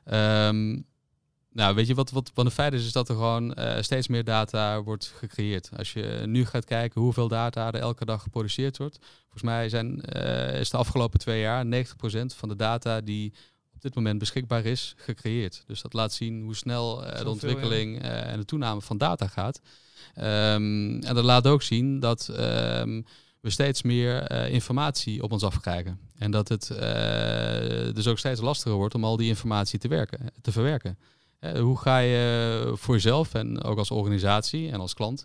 Ehm, 0.05 0.77
nou, 1.53 1.75
weet 1.75 1.87
je 1.87 1.95
wat, 1.95 2.11
wat, 2.11 2.31
wat 2.35 2.45
een 2.45 2.51
feit 2.51 2.73
is, 2.73 2.85
is 2.85 2.93
dat 2.93 3.09
er 3.09 3.15
gewoon 3.15 3.55
eh, 3.55 3.83
steeds 3.83 4.09
meer 4.09 4.25
data 4.25 4.83
wordt 4.83 5.13
gecreëerd. 5.17 5.71
Als 5.77 5.93
je 5.93 6.23
nu 6.27 6.45
gaat 6.45 6.65
kijken 6.65 7.01
hoeveel 7.01 7.29
data 7.29 7.73
er 7.73 7.81
elke 7.81 8.05
dag 8.05 8.23
geproduceerd 8.23 8.79
wordt. 8.79 8.99
Volgens 9.21 9.43
mij 9.43 9.69
zijn, 9.69 10.01
eh, 10.01 10.61
is 10.61 10.71
de 10.71 10.77
afgelopen 10.77 11.19
twee 11.19 11.41
jaar 11.41 11.67
90% 11.67 12.35
van 12.35 12.49
de 12.49 12.57
data 12.57 13.01
die 13.01 13.33
op 13.75 13.81
dit 13.81 13.95
moment 13.95 14.19
beschikbaar 14.19 14.65
is, 14.65 14.95
gecreëerd. 14.97 15.65
Dus 15.67 15.83
dat 15.83 15.93
laat 15.93 16.13
zien 16.13 16.43
hoe 16.43 16.57
snel 16.57 17.07
eh, 17.07 17.23
de 17.23 17.29
ontwikkeling 17.29 18.03
en 18.03 18.39
de 18.39 18.45
toename 18.45 18.81
van 18.81 18.99
data 18.99 19.27
gaat. 19.27 19.61
Ehm, 20.15 21.01
en 21.01 21.15
dat 21.15 21.25
laat 21.25 21.47
ook 21.47 21.62
zien 21.62 22.01
dat 22.01 22.29
ehm, 22.29 23.03
we 23.41 23.51
steeds 23.51 23.83
meer 23.83 24.31
informatie 24.51 25.23
op 25.23 25.33
ons 25.33 25.43
afkrijgen. 25.43 25.99
En 26.19 26.31
dat 26.31 26.49
het 26.49 26.67
dus 27.95 28.07
ook 28.07 28.19
steeds 28.19 28.41
lastiger 28.41 28.77
wordt 28.77 28.95
om 28.95 29.05
al 29.05 29.17
die 29.17 29.29
informatie 29.29 29.79
te, 29.79 29.88
werken, 29.88 30.31
te 30.41 30.53
verwerken. 30.53 30.99
Hoe 31.61 31.78
ga 31.78 31.98
je 31.98 32.72
voor 32.74 32.94
jezelf 32.94 33.35
en 33.35 33.62
ook 33.62 33.78
als 33.78 33.90
organisatie 33.90 34.70
en 34.70 34.81
als 34.81 34.94
klant 34.94 35.24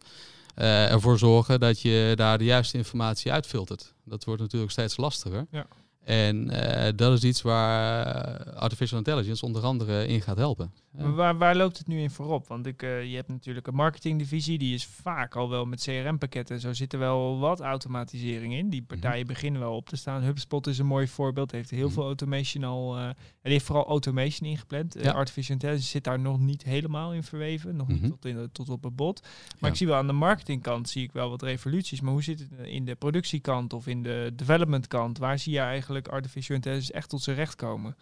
eh, 0.56 0.92
ervoor 0.92 1.18
zorgen 1.18 1.60
dat 1.60 1.82
je 1.82 2.14
daar 2.16 2.38
de 2.38 2.44
juiste 2.44 2.78
informatie 2.78 3.32
uitfiltert? 3.32 3.94
Dat 4.06 4.24
wordt 4.24 4.42
natuurlijk 4.42 4.72
steeds 4.72 4.98
lastiger. 4.98 5.48
Ja. 5.52 5.68
En 6.04 6.50
eh, 6.50 6.94
dat 6.96 7.14
is 7.14 7.24
iets 7.24 7.42
waar 7.42 8.54
artificial 8.54 8.98
intelligence 8.98 9.46
onder 9.46 9.64
andere 9.64 10.08
in 10.08 10.22
gaat 10.22 10.38
helpen. 10.38 10.72
Ja. 10.98 11.12
Waar, 11.12 11.38
waar 11.38 11.56
loopt 11.56 11.78
het 11.78 11.88
nu 11.88 12.00
in 12.00 12.10
voorop? 12.10 12.48
Want 12.48 12.66
ik, 12.66 12.82
eh, 12.84 13.04
je 13.10 13.16
hebt 13.16 13.28
natuurlijk 13.28 13.68
een 13.68 13.76
marketingdivisie, 13.76 14.58
die 14.58 14.74
is 14.74 14.86
vaak 14.86 15.36
al 15.36 15.50
wel 15.50 15.66
met 15.66 15.82
CRM-pakketten. 15.84 16.60
Zo 16.60 16.74
zit 16.74 16.94
er 16.94 17.00
wel 17.00 17.40
wat 17.40 17.60
automatisering 17.60 18.54
in. 18.54 18.70
Die 18.70 18.82
partijen 18.84 19.28
beginnen 19.28 19.62
wel 19.62 19.76
op 19.76 19.90
te 19.90 19.96
staan. 19.96 20.24
HubSpot 20.24 20.68
is 20.68 20.78
een 20.78 20.86
mooi 20.86 21.08
voorbeeld, 21.08 21.52
heeft 21.52 21.70
heel 21.70 21.86
Mhm. 21.86 21.94
veel 21.94 22.04
automation 22.04 22.64
al. 22.64 22.98
en 22.98 23.16
die 23.42 23.52
heeft 23.52 23.66
vooral 23.66 23.86
automation 23.88 24.50
ingepland. 24.50 24.96
Eh, 24.96 25.14
artificial 25.14 25.54
intelligence 25.56 25.90
zit 25.90 26.04
daar 26.04 26.20
nog 26.20 26.40
niet 26.40 26.64
helemaal 26.64 27.14
in 27.14 27.24
verweven, 27.24 27.76
nog 27.76 27.88
Mhm. 27.88 28.02
niet 28.02 28.10
tot, 28.12 28.26
in, 28.26 28.50
tot 28.52 28.70
op 28.70 28.84
het 28.84 28.96
bot. 28.96 29.22
Maar 29.22 29.32
Ja. 29.60 29.68
ik 29.68 29.76
zie 29.76 29.88
wel 29.88 29.96
aan 29.96 30.08
de 30.08 30.14
marketingkant 30.14 30.90
zie 30.90 31.04
ik 31.04 31.12
wel 31.12 31.30
wat 31.30 31.42
revoluties. 31.42 32.02
Maar 32.02 32.12
hoe 32.12 32.24
zit 32.24 32.40
het 32.40 32.50
in 32.68 32.86
de 32.86 32.96
productiekant 32.96 33.74
of 33.74 33.88
in 33.88 34.04
de 34.04 34.32
developmentkant? 34.36 35.18
Waar 35.18 35.40
zie 35.40 35.54
je 35.54 35.60
eigenlijk 35.60 36.08
artificial 36.08 36.56
intelligence 36.56 36.94
echt 36.94 37.10
tot 37.10 37.22
zijn 37.22 37.36
recht 37.36 37.56
komen? 37.56 37.96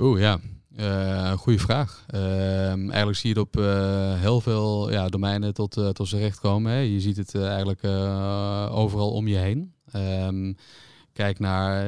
Oeh 0.00 0.20
ja, 0.20 0.40
Eh 0.76 1.32
goede 1.32 1.58
vraag. 1.58 2.04
Ehm, 2.06 2.80
eigenlijk 2.80 3.16
zie 3.18 3.34
je 3.34 3.40
het 3.40 3.46
op 3.46 3.56
eh, 3.60 4.20
heel 4.20 4.40
veel 4.40 4.90
ja, 4.90 5.08
domeinen 5.08 5.54
tot, 5.54 5.76
eh, 5.76 5.88
tot 5.88 6.08
zijn 6.08 6.20
recht 6.22 6.40
komen. 6.40 6.72
Hè. 6.72 6.78
Je 6.78 7.00
ziet 7.00 7.16
het 7.16 7.34
eigenlijk 7.34 7.84
overal 8.72 9.10
om 9.10 9.28
je 9.28 9.36
heen. 9.36 9.72
Ehm, 9.92 10.52
kijk 11.12 11.38
naar 11.38 11.84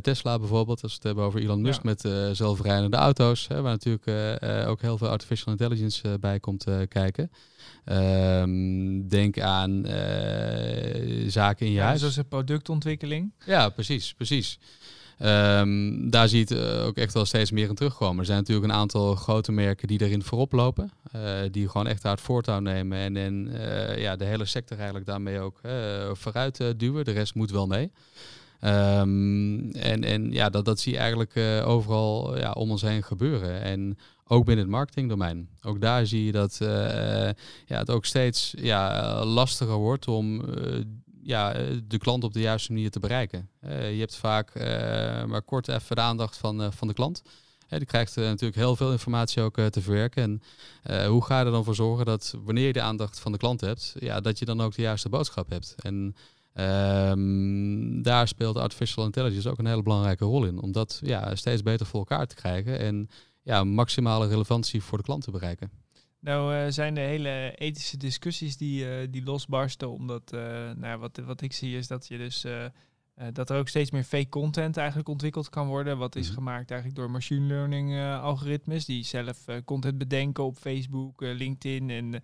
Tesla 0.00 0.38
bijvoorbeeld, 0.38 0.82
als 0.82 0.90
we 0.90 0.96
het 0.96 1.06
hebben 1.06 1.24
over 1.24 1.40
Elon 1.40 1.60
Musk 1.60 1.82
Ja. 1.82 1.88
met 1.90 2.36
zelfrijdende 2.36 2.96
auto's. 2.96 3.48
Hè, 3.48 3.60
waar 3.62 3.78
natuurlijk 3.82 4.08
ook 4.68 4.80
heel 4.80 4.98
veel 4.98 5.08
artificial 5.08 5.52
intelligence 5.52 6.18
bij 6.20 6.40
komt 6.40 6.64
kijken. 6.88 7.30
Ehm, 7.84 9.08
denk 9.08 9.40
aan 9.40 9.82
zaken 11.26 11.66
in 11.66 11.72
je 11.72 11.78
Ja, 11.78 11.84
huis. 11.84 12.00
zoals 12.00 12.18
productontwikkeling. 12.28 13.32
Ja, 13.46 13.68
precies, 13.68 14.14
precies. 14.14 14.58
Ehm, 15.22 16.10
daar 16.10 16.28
zie 16.28 16.38
je 16.38 16.54
het 16.54 16.64
eh, 16.64 16.86
ook 16.86 16.96
echt 16.96 17.14
wel 17.14 17.24
steeds 17.24 17.50
meer 17.50 17.68
in 17.68 17.74
terugkomen. 17.74 18.18
Er 18.18 18.24
zijn 18.24 18.38
natuurlijk 18.38 18.66
een 18.66 18.78
aantal 18.78 19.14
grote 19.14 19.52
merken 19.52 19.88
die 19.88 20.02
erin 20.02 20.22
voorop 20.22 20.52
lopen. 20.52 20.90
eh, 21.12 21.22
die 21.50 21.68
gewoon 21.68 21.86
echt 21.86 22.02
het 22.02 22.20
voortouw 22.20 22.58
nemen. 22.58 22.98
En, 22.98 23.16
en 23.16 23.48
eh, 23.48 23.98
ja, 23.98 24.16
de 24.16 24.24
hele 24.24 24.44
sector 24.44 24.76
eigenlijk 24.76 25.06
daarmee 25.06 25.40
ook 25.40 25.60
vooruit 26.12 26.64
duwen. 26.76 27.04
De 27.04 27.10
rest 27.10 27.34
moet 27.34 27.50
wel 27.50 27.66
mee. 27.66 27.92
Ehm, 28.60 29.70
en, 29.70 30.04
en 30.04 30.32
ja, 30.32 30.48
dat, 30.50 30.64
dat 30.64 30.80
zie 30.80 30.92
je 30.92 30.98
eigenlijk 30.98 31.36
overal 31.66 32.38
ja, 32.38 32.50
om 32.50 32.70
ons 32.70 32.82
heen 32.82 33.02
gebeuren. 33.02 33.60
En 33.62 33.98
ook 34.26 34.44
binnen 34.44 34.64
het 34.64 34.74
marketingdomein. 34.74 35.48
Ook 35.62 35.80
daar 35.80 36.06
zie 36.06 36.24
je 36.24 36.32
dat 36.32 36.56
ja, 37.66 37.78
het 37.78 37.90
ook 37.90 38.04
steeds 38.04 38.54
ja, 38.56 39.24
lastiger 39.24 39.76
wordt 39.76 40.08
om 40.08 40.44
ja, 41.22 41.52
eh, 41.52 41.76
de 41.84 41.98
klant 41.98 42.24
op 42.24 42.32
de 42.32 42.40
juiste 42.40 42.72
manier 42.72 42.90
te 42.90 43.00
bereiken. 43.00 43.48
Eh, 43.60 43.92
je 43.92 43.98
hebt 43.98 44.16
vaak 44.16 44.50
eh, 44.50 45.24
maar 45.24 45.42
kort 45.42 45.68
even 45.68 45.96
de 45.96 46.02
aandacht 46.02 46.36
van, 46.36 46.72
van 46.72 46.88
de 46.88 46.94
klant. 46.94 47.22
Die 47.68 47.86
krijgt 47.86 48.16
natuurlijk 48.16 48.54
heel 48.54 48.76
veel 48.76 48.92
informatie 48.92 49.42
ook 49.42 49.54
te 49.54 49.82
verwerken. 49.82 50.22
En 50.22 50.42
hoe 51.08 51.24
ga 51.24 51.38
je 51.38 51.44
er 51.44 51.50
dan 51.50 51.64
voor 51.64 51.74
zorgen 51.74 52.06
dat 52.06 52.34
wanneer 52.44 52.66
je 52.66 52.72
de 52.72 52.80
aandacht 52.80 53.18
van 53.18 53.32
de 53.32 53.38
klant 53.38 53.60
hebt, 53.60 53.94
ja, 53.98 54.20
dat 54.20 54.38
je 54.38 54.44
dan 54.44 54.60
ook 54.60 54.74
de 54.74 54.82
juiste 54.82 55.08
boodschap 55.08 55.50
hebt. 55.50 55.74
En 55.78 56.14
ehm, 56.52 58.02
daar 58.02 58.28
speelt 58.28 58.56
artificial 58.56 59.04
intelligence 59.04 59.50
ook 59.50 59.58
een 59.58 59.66
hele 59.66 59.82
belangrijke 59.82 60.24
rol 60.24 60.44
in. 60.44 60.60
Om 60.60 60.72
dat 60.72 61.00
ja, 61.02 61.34
steeds 61.34 61.62
beter 61.62 61.86
voor 61.86 61.98
elkaar 61.98 62.26
te 62.26 62.34
krijgen 62.34 62.78
en 62.78 63.08
ja, 63.42 63.64
maximale 63.64 64.28
relevantie 64.28 64.82
voor 64.82 64.98
de 64.98 65.04
klant 65.04 65.24
te 65.24 65.30
bereiken. 65.30 65.70
Nou 66.22 66.54
eh, 66.54 66.66
zijn 66.68 66.96
er 66.96 67.06
hele 67.06 67.54
ethische 67.54 67.96
discussies 67.96 68.56
die, 68.56 68.90
eh, 68.90 69.08
die 69.10 69.24
losbarsten. 69.24 69.90
Omdat, 69.90 70.32
eh, 70.32 70.70
nou, 70.70 70.98
wat, 70.98 71.20
wat 71.24 71.40
ik 71.40 71.52
zie 71.52 71.76
is 71.76 71.86
dat 71.86 72.08
je 72.08 72.18
dus... 72.18 72.46
dat 73.32 73.50
er 73.50 73.58
ook 73.58 73.68
steeds 73.68 73.90
meer 73.90 74.04
fake 74.04 74.28
content 74.28 74.76
eigenlijk 74.76 75.08
ontwikkeld 75.08 75.48
kan 75.48 75.66
worden. 75.66 75.98
Wat 75.98 76.16
is 76.16 76.26
Mhm. 76.26 76.34
gemaakt 76.34 76.70
eigenlijk 76.70 77.00
door 77.00 77.10
machine 77.10 77.46
learning 77.46 78.00
algoritmes. 78.20 78.84
Die 78.84 79.04
zelf 79.04 79.44
content 79.64 79.98
bedenken 79.98 80.44
op 80.44 80.56
Facebook, 80.56 81.20
LinkedIn. 81.20 81.90
En 81.90 82.22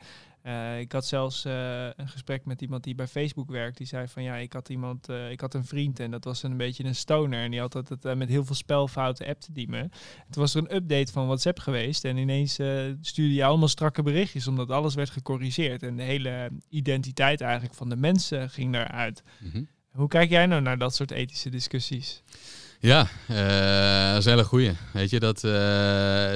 Uh, 0.48 0.78
ik 0.78 0.92
had 0.92 1.06
zelfs 1.06 1.46
uh, 1.46 1.84
een 1.96 2.08
gesprek 2.08 2.44
met 2.44 2.60
iemand 2.60 2.84
die 2.84 2.94
bij 2.94 3.06
Facebook 3.06 3.50
werkt. 3.50 3.76
Die 3.76 3.86
zei 3.86 4.08
van 4.08 4.22
ja, 4.22 4.36
ik 4.36 4.52
had 4.52 4.68
iemand, 4.68 5.10
uh, 5.10 5.30
ik 5.30 5.40
had 5.40 5.54
een 5.54 5.64
vriend 5.64 6.00
en 6.00 6.10
dat 6.10 6.24
was 6.24 6.42
een 6.42 6.56
beetje 6.56 6.84
een 6.84 6.94
stoner. 6.94 7.42
En 7.42 7.50
die 7.50 7.60
had 7.60 7.72
het 7.72 8.02
met 8.02 8.28
heel 8.28 8.44
veel 8.44 8.54
spelfouten 8.54 9.26
appte 9.26 9.52
die 9.52 9.68
me. 9.68 9.80
Toen 10.30 10.42
was 10.42 10.54
er 10.54 10.60
een 10.60 10.74
update 10.74 11.12
van 11.12 11.26
WhatsApp 11.26 11.58
geweest. 11.58 12.04
En 12.04 12.16
ineens 12.16 12.52
stuurde 13.00 13.34
je 13.34 13.44
allemaal 13.44 13.68
strakke 13.68 14.02
berichtjes, 14.02 14.46
omdat 14.46 14.70
alles 14.70 14.94
werd 14.94 15.10
gecorrigeerd. 15.10 15.82
En 15.82 15.96
de 15.96 16.02
hele 16.02 16.50
identiteit 16.68 17.40
eigenlijk 17.40 17.74
van 17.74 17.88
de 17.88 17.96
mensen 17.96 18.50
ging 18.50 18.72
daaruit. 18.72 19.22
Mm 19.40 19.50
-hmm. 19.50 19.68
Hoe 19.90 20.08
kijk 20.08 20.30
jij 20.30 20.46
nou 20.46 20.62
naar 20.62 20.78
dat 20.78 20.94
soort 20.94 21.10
ethische 21.10 21.50
discussies? 21.50 22.22
Ja, 22.80 23.08
uh, 23.30 24.08
dat 24.10 24.18
is 24.18 24.24
een 24.24 24.30
hele 24.30 24.44
goeie. 24.44 24.72
Weet 24.92 25.10
je, 25.10 25.20
dat 25.20 25.44
uh, 25.44 25.52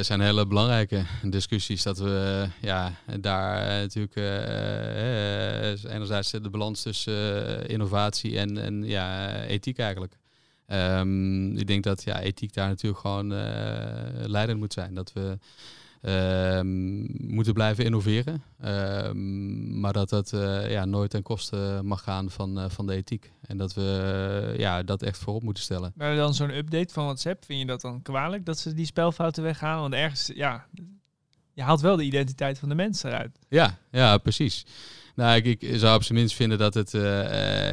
zijn 0.01 0.21
hele 0.21 0.47
belangrijke 0.47 1.05
discussies. 1.23 1.83
Dat 1.83 1.99
we 1.99 2.47
ja, 2.61 2.93
daar 3.21 3.67
natuurlijk 3.67 4.17
enerzijds 5.89 6.31
de 6.31 6.51
balans 6.51 6.83
tussen 6.83 7.67
innovatie 7.67 8.39
en, 8.39 8.59
en 8.59 8.85
ja, 8.85 9.35
ethiek 9.43 9.79
eigenlijk. 9.79 10.19
Um, 10.67 11.57
ik 11.57 11.67
denk 11.67 11.85
dat 11.85 12.05
ja, 12.05 12.21
ethiek 12.21 12.55
daar 12.55 12.69
natuurlijk 12.69 13.01
gewoon 13.01 13.29
leidend 14.31 14.59
moet 14.59 14.73
zijn. 14.73 14.95
Dat 14.95 15.13
we 15.13 15.21
Ehm, 15.21 15.39
moeten 17.13 17.53
blijven 17.53 17.85
innoveren. 17.85 18.43
Ehm, 18.61 19.81
maar 19.81 19.93
dat 19.93 20.09
dat 20.09 20.33
uh, 20.33 20.71
ja, 20.71 20.85
nooit 20.85 21.11
ten 21.11 21.23
koste 21.23 21.81
mag 21.83 22.03
gaan 22.03 22.31
van, 22.31 22.59
uh, 22.59 22.65
van 22.69 22.87
de 22.87 22.95
ethiek. 22.95 23.33
En 23.41 23.57
dat 23.57 23.75
we 23.75 24.55
ja, 24.57 24.83
dat 24.83 25.03
echt 25.03 25.19
voorop 25.19 25.43
moeten 25.43 25.63
stellen. 25.63 25.93
Maar 25.95 26.17
dan 26.17 26.35
zo'n 26.35 26.57
update 26.57 26.93
van 26.93 27.05
WhatsApp, 27.05 27.45
vind 27.45 27.61
je 27.61 27.67
dat 27.67 27.81
dan 27.81 28.03
kwalijk 28.03 28.47
dat 28.47 28.59
ze 28.59 28.75
die 28.75 28.87
spelfouten 28.87 29.43
weghalen? 29.43 29.81
Want 29.81 29.95
ergens, 29.95 30.31
ja, 30.35 30.67
je 31.53 31.63
haalt 31.63 31.81
wel 31.81 31.97
de 31.97 32.05
identiteit 32.05 32.59
van 32.59 32.69
de 32.69 32.75
mensen 32.75 33.11
eruit. 33.11 33.39
Ja, 33.49 33.79
ja 33.91 34.19
precies. 34.19 34.67
Nou, 35.15 35.37
ik, 35.37 35.63
ik 35.63 35.79
zou 35.79 35.97
op 35.97 36.03
zijn 36.03 36.19
minst 36.19 36.35
vinden 36.35 36.59
dat 36.59 36.75
het 36.75 36.95
uh, 36.95 37.03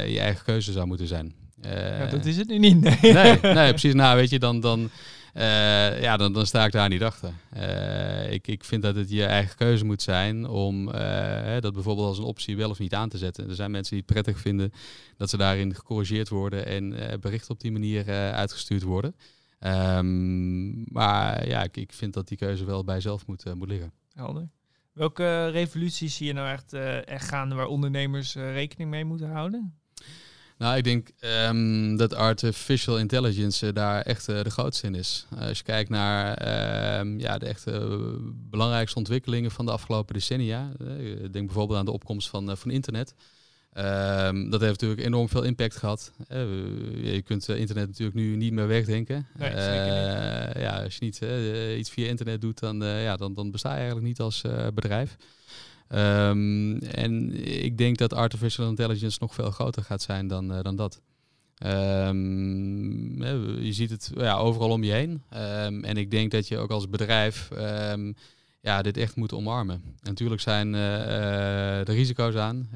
je 0.08 0.20
eigen 0.20 0.44
keuze 0.44 0.72
zou 0.72 0.86
moeten 0.86 1.06
zijn. 1.06 1.34
ja, 1.62 2.06
dat 2.06 2.24
is 2.24 2.36
het 2.36 2.48
nu 2.48 2.58
niet. 2.58 2.80
Nee, 2.80 3.12
nee, 3.12 3.38
nee 3.40 3.70
precies. 3.78 3.94
Nou, 3.94 4.16
weet 4.16 4.30
je, 4.30 4.38
dan, 4.38 4.60
dan, 4.60 4.90
uh, 5.40 6.02
ja, 6.02 6.16
dan, 6.16 6.32
dan 6.32 6.46
sta 6.46 6.64
ik 6.64 6.72
daar 6.72 6.88
niet 6.88 7.02
achter. 7.02 7.32
Uh, 7.56 8.32
ik, 8.32 8.46
ik 8.46 8.64
vind 8.64 8.82
dat 8.82 8.94
het 8.94 9.10
je 9.10 9.24
eigen 9.24 9.56
keuze 9.56 9.84
moet 9.84 10.02
zijn 10.02 10.46
om 10.46 10.88
uh, 10.88 11.60
dat 11.60 11.72
bijvoorbeeld 11.72 12.06
als 12.06 12.18
een 12.18 12.24
optie 12.24 12.56
wel 12.56 12.70
of 12.70 12.78
niet 12.78 12.94
aan 12.94 13.08
te 13.08 13.18
zetten. 13.18 13.48
Er 13.48 13.54
zijn 13.54 13.70
mensen 13.70 13.96
die 13.96 14.04
het 14.06 14.14
prettig 14.14 14.42
vinden 14.42 14.72
dat 15.16 15.30
ze 15.30 15.36
daarin 15.36 15.74
gecorrigeerd 15.74 16.28
worden 16.28 16.66
en 16.66 16.94
berichten 17.20 17.50
op 17.50 17.60
die 17.60 17.72
manier 17.72 18.10
uitgestuurd 18.32 18.82
worden. 18.82 19.14
Um, 19.60 20.84
maar 20.92 21.48
ja, 21.48 21.62
ik, 21.62 21.76
ik 21.76 21.92
vind 21.92 22.14
dat 22.14 22.28
die 22.28 22.38
keuze 22.38 22.64
wel 22.64 22.84
bij 22.84 22.94
jezelf 22.94 23.26
moet, 23.26 23.54
moet 23.54 23.68
liggen. 23.68 23.92
Welke 24.92 25.48
revoluties 25.48 26.16
zie 26.16 26.26
je 26.26 26.32
nou 26.32 26.48
echt, 26.48 26.72
echt 27.04 27.28
gaan 27.28 27.54
waar 27.54 27.66
ondernemers 27.66 28.34
rekening 28.34 28.90
mee 28.90 29.04
moeten 29.04 29.30
houden? 29.30 29.79
Nou, 30.60 30.76
ik 30.76 30.84
denk 30.84 31.10
um, 31.48 31.96
dat 31.96 32.14
artificial 32.14 32.98
intelligence 32.98 33.66
uh, 33.66 33.72
daar 33.72 34.02
echt 34.02 34.28
uh, 34.28 34.42
de 34.42 34.50
grootste 34.50 34.86
in 34.86 34.94
is. 34.94 35.26
Uh, 35.34 35.48
als 35.48 35.58
je 35.58 35.64
kijkt 35.64 35.90
naar 35.90 36.42
uh, 36.42 37.18
ja, 37.18 37.38
de 37.38 37.46
echte 37.46 37.98
belangrijkste 38.50 38.98
ontwikkelingen 38.98 39.50
van 39.50 39.66
de 39.66 39.72
afgelopen 39.72 40.14
decennia. 40.14 40.72
ik 40.98 41.32
denk 41.32 41.46
bijvoorbeeld 41.46 41.78
aan 41.78 41.84
de 41.84 41.90
opkomst 41.90 42.28
van, 42.28 42.56
van 42.56 42.70
internet. 42.70 43.14
Um, 43.74 44.50
dat 44.50 44.60
heeft 44.60 44.80
natuurlijk 44.80 45.06
enorm 45.06 45.28
veel 45.28 45.42
impact 45.42 45.76
gehad. 45.76 46.12
je 46.28 47.22
kunt 47.24 47.48
internet 47.48 47.86
natuurlijk 47.86 48.16
nu 48.16 48.36
niet 48.36 48.52
meer 48.52 48.66
wegdenken. 48.66 49.26
Nee, 49.38 49.50
ja, 50.62 50.82
als 50.82 50.96
je 50.96 51.04
niet 51.04 51.20
iets 51.78 51.90
via 51.90 52.08
internet 52.08 52.40
doet, 52.40 52.58
dan, 52.58 52.84
ja, 52.84 53.16
dan, 53.16 53.34
dan 53.34 53.50
besta 53.50 53.70
je 53.70 53.76
eigenlijk 53.76 54.06
niet 54.06 54.20
als 54.20 54.42
bedrijf. 54.74 55.16
Um, 55.94 56.78
en 56.78 57.44
ik 57.64 57.78
denk 57.78 57.98
dat 57.98 58.14
artificial 58.14 58.68
intelligence 58.68 59.18
nog 59.20 59.34
veel 59.34 59.50
groter 59.50 59.82
gaat 59.82 60.02
zijn 60.02 60.28
dan, 60.28 60.52
uh, 60.52 60.62
dan 60.62 60.76
dat. 60.76 61.00
Um, 61.66 63.22
je 63.62 63.72
ziet 63.72 63.90
het 63.90 64.10
ja, 64.14 64.36
overal 64.36 64.70
om 64.70 64.84
je 64.84 64.92
heen. 64.92 65.10
Um, 65.10 65.84
en 65.84 65.96
ik 65.96 66.10
denk 66.10 66.30
dat 66.30 66.48
je 66.48 66.58
ook 66.58 66.70
als 66.70 66.88
bedrijf 66.88 67.48
ja, 68.60 68.82
dit 68.82 68.96
echt 68.96 69.16
moet 69.16 69.32
omarmen. 69.32 69.74
En 69.84 69.92
natuurlijk 70.02 70.40
zijn 70.40 70.66
uh, 70.66 70.72
de 71.84 71.92
risico's 71.92 72.34
aan. 72.34 72.68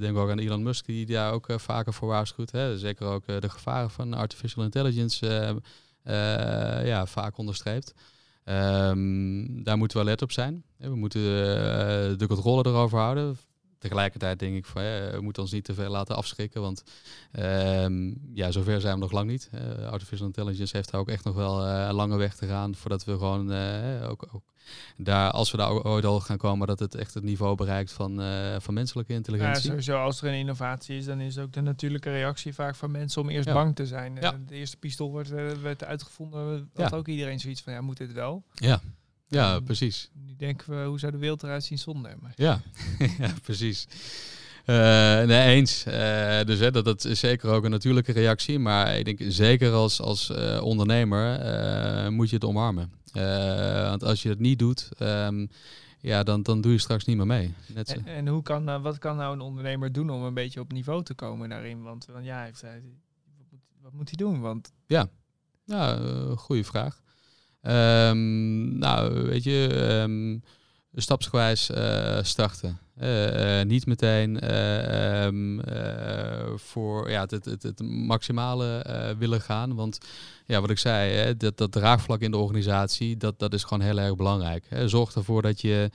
Denk 0.00 0.16
ook 0.16 0.30
aan 0.30 0.38
Elon 0.38 0.62
Musk, 0.62 0.86
die 0.86 1.06
daar 1.06 1.32
ook 1.32 1.46
vaker 1.56 1.92
voor 1.92 2.08
waarschuwt. 2.08 2.52
Hè. 2.52 2.78
Zeker 2.78 3.06
ook 3.06 3.26
de 3.26 3.48
gevaren 3.48 3.90
van 3.90 4.14
artificial 4.14 4.64
intelligence 4.64 5.60
ja, 6.84 7.06
vaak 7.06 7.38
onderstreept. 7.38 7.94
Um, 8.44 9.62
daar 9.62 9.78
moeten 9.78 9.96
we 9.96 10.02
alert 10.02 10.22
op 10.22 10.32
zijn. 10.32 10.64
We 10.76 10.96
moeten 10.96 11.20
uh, 11.20 12.18
de 12.18 12.24
controle 12.28 12.66
erover 12.66 12.98
houden. 12.98 13.36
Tegelijkertijd 13.82 14.38
denk 14.38 14.56
ik 14.56 14.66
van 14.66 14.82
we 14.82 15.18
moeten 15.20 15.42
ons 15.42 15.52
niet 15.52 15.64
te 15.64 15.74
veel 15.74 15.90
laten 15.90 16.16
afschrikken, 16.16 16.60
want 16.60 16.84
um, 17.32 18.20
ja, 18.34 18.50
zover 18.50 18.80
zijn 18.80 18.94
we 18.94 19.00
nog 19.00 19.12
lang 19.12 19.30
niet. 19.30 19.50
Uh, 19.54 19.88
artificial 19.88 20.26
intelligence 20.26 20.76
heeft 20.76 20.90
daar 20.90 21.00
ook 21.00 21.08
echt 21.08 21.24
nog 21.24 21.34
wel 21.34 21.66
uh, 21.66 21.86
een 21.88 21.94
lange 21.94 22.16
weg 22.16 22.34
te 22.34 22.46
gaan 22.46 22.74
voordat 22.74 23.04
we 23.04 23.12
gewoon 23.12 23.52
ook, 24.02 24.28
ook, 24.32 24.42
daar, 24.96 25.30
als 25.30 25.50
we 25.50 25.56
daar 25.56 25.70
ooit 25.70 26.04
al 26.04 26.20
gaan 26.20 26.36
komen, 26.36 26.66
dat 26.66 26.78
het 26.78 26.94
echt 26.94 27.14
het 27.14 27.24
niveau 27.24 27.56
bereikt 27.56 27.92
van, 27.92 28.22
van 28.58 28.74
menselijke 28.74 29.12
intelligentie. 29.12 29.62
Ja, 29.62 29.68
sowieso 29.68 29.96
als 29.96 30.22
er 30.22 30.28
een 30.28 30.38
innovatie 30.38 30.96
is, 30.96 31.04
dan 31.04 31.20
is 31.20 31.38
ook 31.38 31.52
de 31.52 31.60
natuurlijke 31.60 32.10
reactie 32.10 32.54
vaak 32.54 32.74
van 32.74 32.90
mensen 32.90 33.22
om 33.22 33.28
eerst 33.28 33.52
bang 33.52 33.76
te 33.76 33.86
zijn. 33.86 34.16
Ja. 34.20 34.38
De 34.46 34.54
eerste 34.54 34.76
pistool 34.76 35.12
werd, 35.12 35.60
werd 35.60 35.84
uitgevonden, 35.84 36.70
had 36.74 36.90
ja. 36.90 36.96
ook 36.96 37.08
iedereen 37.08 37.40
zoiets 37.40 37.62
van 37.62 37.72
ja, 37.72 37.80
moet 37.80 37.96
dit 37.96 38.12
wel? 38.12 38.44
Ja. 38.54 38.80
Ja, 39.32 39.60
precies. 39.60 40.10
Nu 40.26 40.36
denken 40.36 40.78
we, 40.78 40.84
hoe 40.84 40.98
zou 40.98 41.12
de 41.12 41.18
wereld 41.18 41.42
eruit 41.42 41.64
zien 41.64 41.78
zonder? 41.78 42.16
Maar... 42.20 42.32
Ja. 42.36 42.60
ja, 43.18 43.34
precies. 43.42 43.86
Uh, 44.66 44.76
nee, 45.22 45.54
eens. 45.54 45.86
Uh, 45.86 46.42
dus 46.42 46.58
hè, 46.58 46.70
dat, 46.70 46.84
dat 46.84 47.04
is 47.04 47.20
zeker 47.20 47.50
ook 47.50 47.64
een 47.64 47.70
natuurlijke 47.70 48.12
reactie. 48.12 48.58
Maar 48.58 48.98
ik 48.98 49.04
denk 49.04 49.32
zeker 49.32 49.72
als, 49.72 50.00
als 50.00 50.30
uh, 50.30 50.62
ondernemer 50.62 52.12
moet 52.12 52.28
je 52.28 52.34
het 52.34 52.44
omarmen. 52.44 52.92
want 53.88 54.04
als 54.04 54.22
je 54.22 54.28
het 54.28 54.38
niet 54.38 54.58
doet, 54.58 54.88
um, 54.98 55.48
ja, 56.00 56.22
dan, 56.22 56.42
dan 56.42 56.60
doe 56.60 56.72
je 56.72 56.78
straks 56.78 57.04
niet 57.04 57.16
meer 57.16 57.26
mee. 57.26 57.54
Net 57.74 57.92
en, 57.94 58.06
en, 58.06 58.28
hoe 58.28 58.42
kan, 58.42 58.82
wat 58.82 58.98
kan 58.98 59.16
nou 59.16 59.32
een 59.32 59.40
ondernemer 59.40 59.92
doen 59.92 60.10
om 60.10 60.22
een 60.22 60.34
beetje 60.34 60.60
op 60.60 60.72
niveau 60.72 61.02
te 61.02 61.14
komen 61.14 61.48
daarin? 61.48 61.82
Want, 61.82 62.06
want 62.06 62.24
ja, 62.24 62.44
heeft 62.44 62.60
hij, 62.60 62.82
wat, 63.36 63.46
moet, 63.50 63.60
wat 63.80 63.92
moet 63.92 64.08
hij 64.08 64.16
doen? 64.16 64.40
Want... 64.40 64.72
Ja, 64.86 65.08
ja 65.64 65.98
goede 66.36 66.64
vraag. 66.64 67.02
Um, 67.62 68.78
nou, 68.78 69.26
weet 69.26 69.44
je, 69.44 69.88
um, 70.02 70.42
stapsgewijs 70.94 71.70
uh, 71.70 72.18
starten. 72.22 72.78
Uh, 73.02 73.58
uh, 73.58 73.64
niet 73.66 73.86
meteen 73.86 74.56
um, 75.24 75.60
voor 76.56 77.10
ja, 77.10 77.20
het, 77.20 77.44
het, 77.44 77.62
het 77.62 77.80
maximale 77.82 78.86
willen 79.18 79.40
gaan. 79.40 79.74
Want 79.74 79.98
ja, 80.46 80.60
wat 80.60 80.70
ik 80.70 80.78
zei, 80.78 81.12
hè, 81.12 81.36
dat, 81.36 81.56
dat 81.56 81.72
draagvlak 81.72 82.20
in 82.20 82.30
de 82.30 82.36
organisatie, 82.36 83.16
dat, 83.16 83.38
dat 83.38 83.54
is 83.54 83.64
gewoon 83.64 83.82
heel 83.82 83.98
erg 83.98 84.16
belangrijk. 84.16 84.64
Hè. 84.68 84.88
Zorg 84.88 85.14
ervoor 85.14 85.42
dat 85.42 85.60
je 85.60 85.90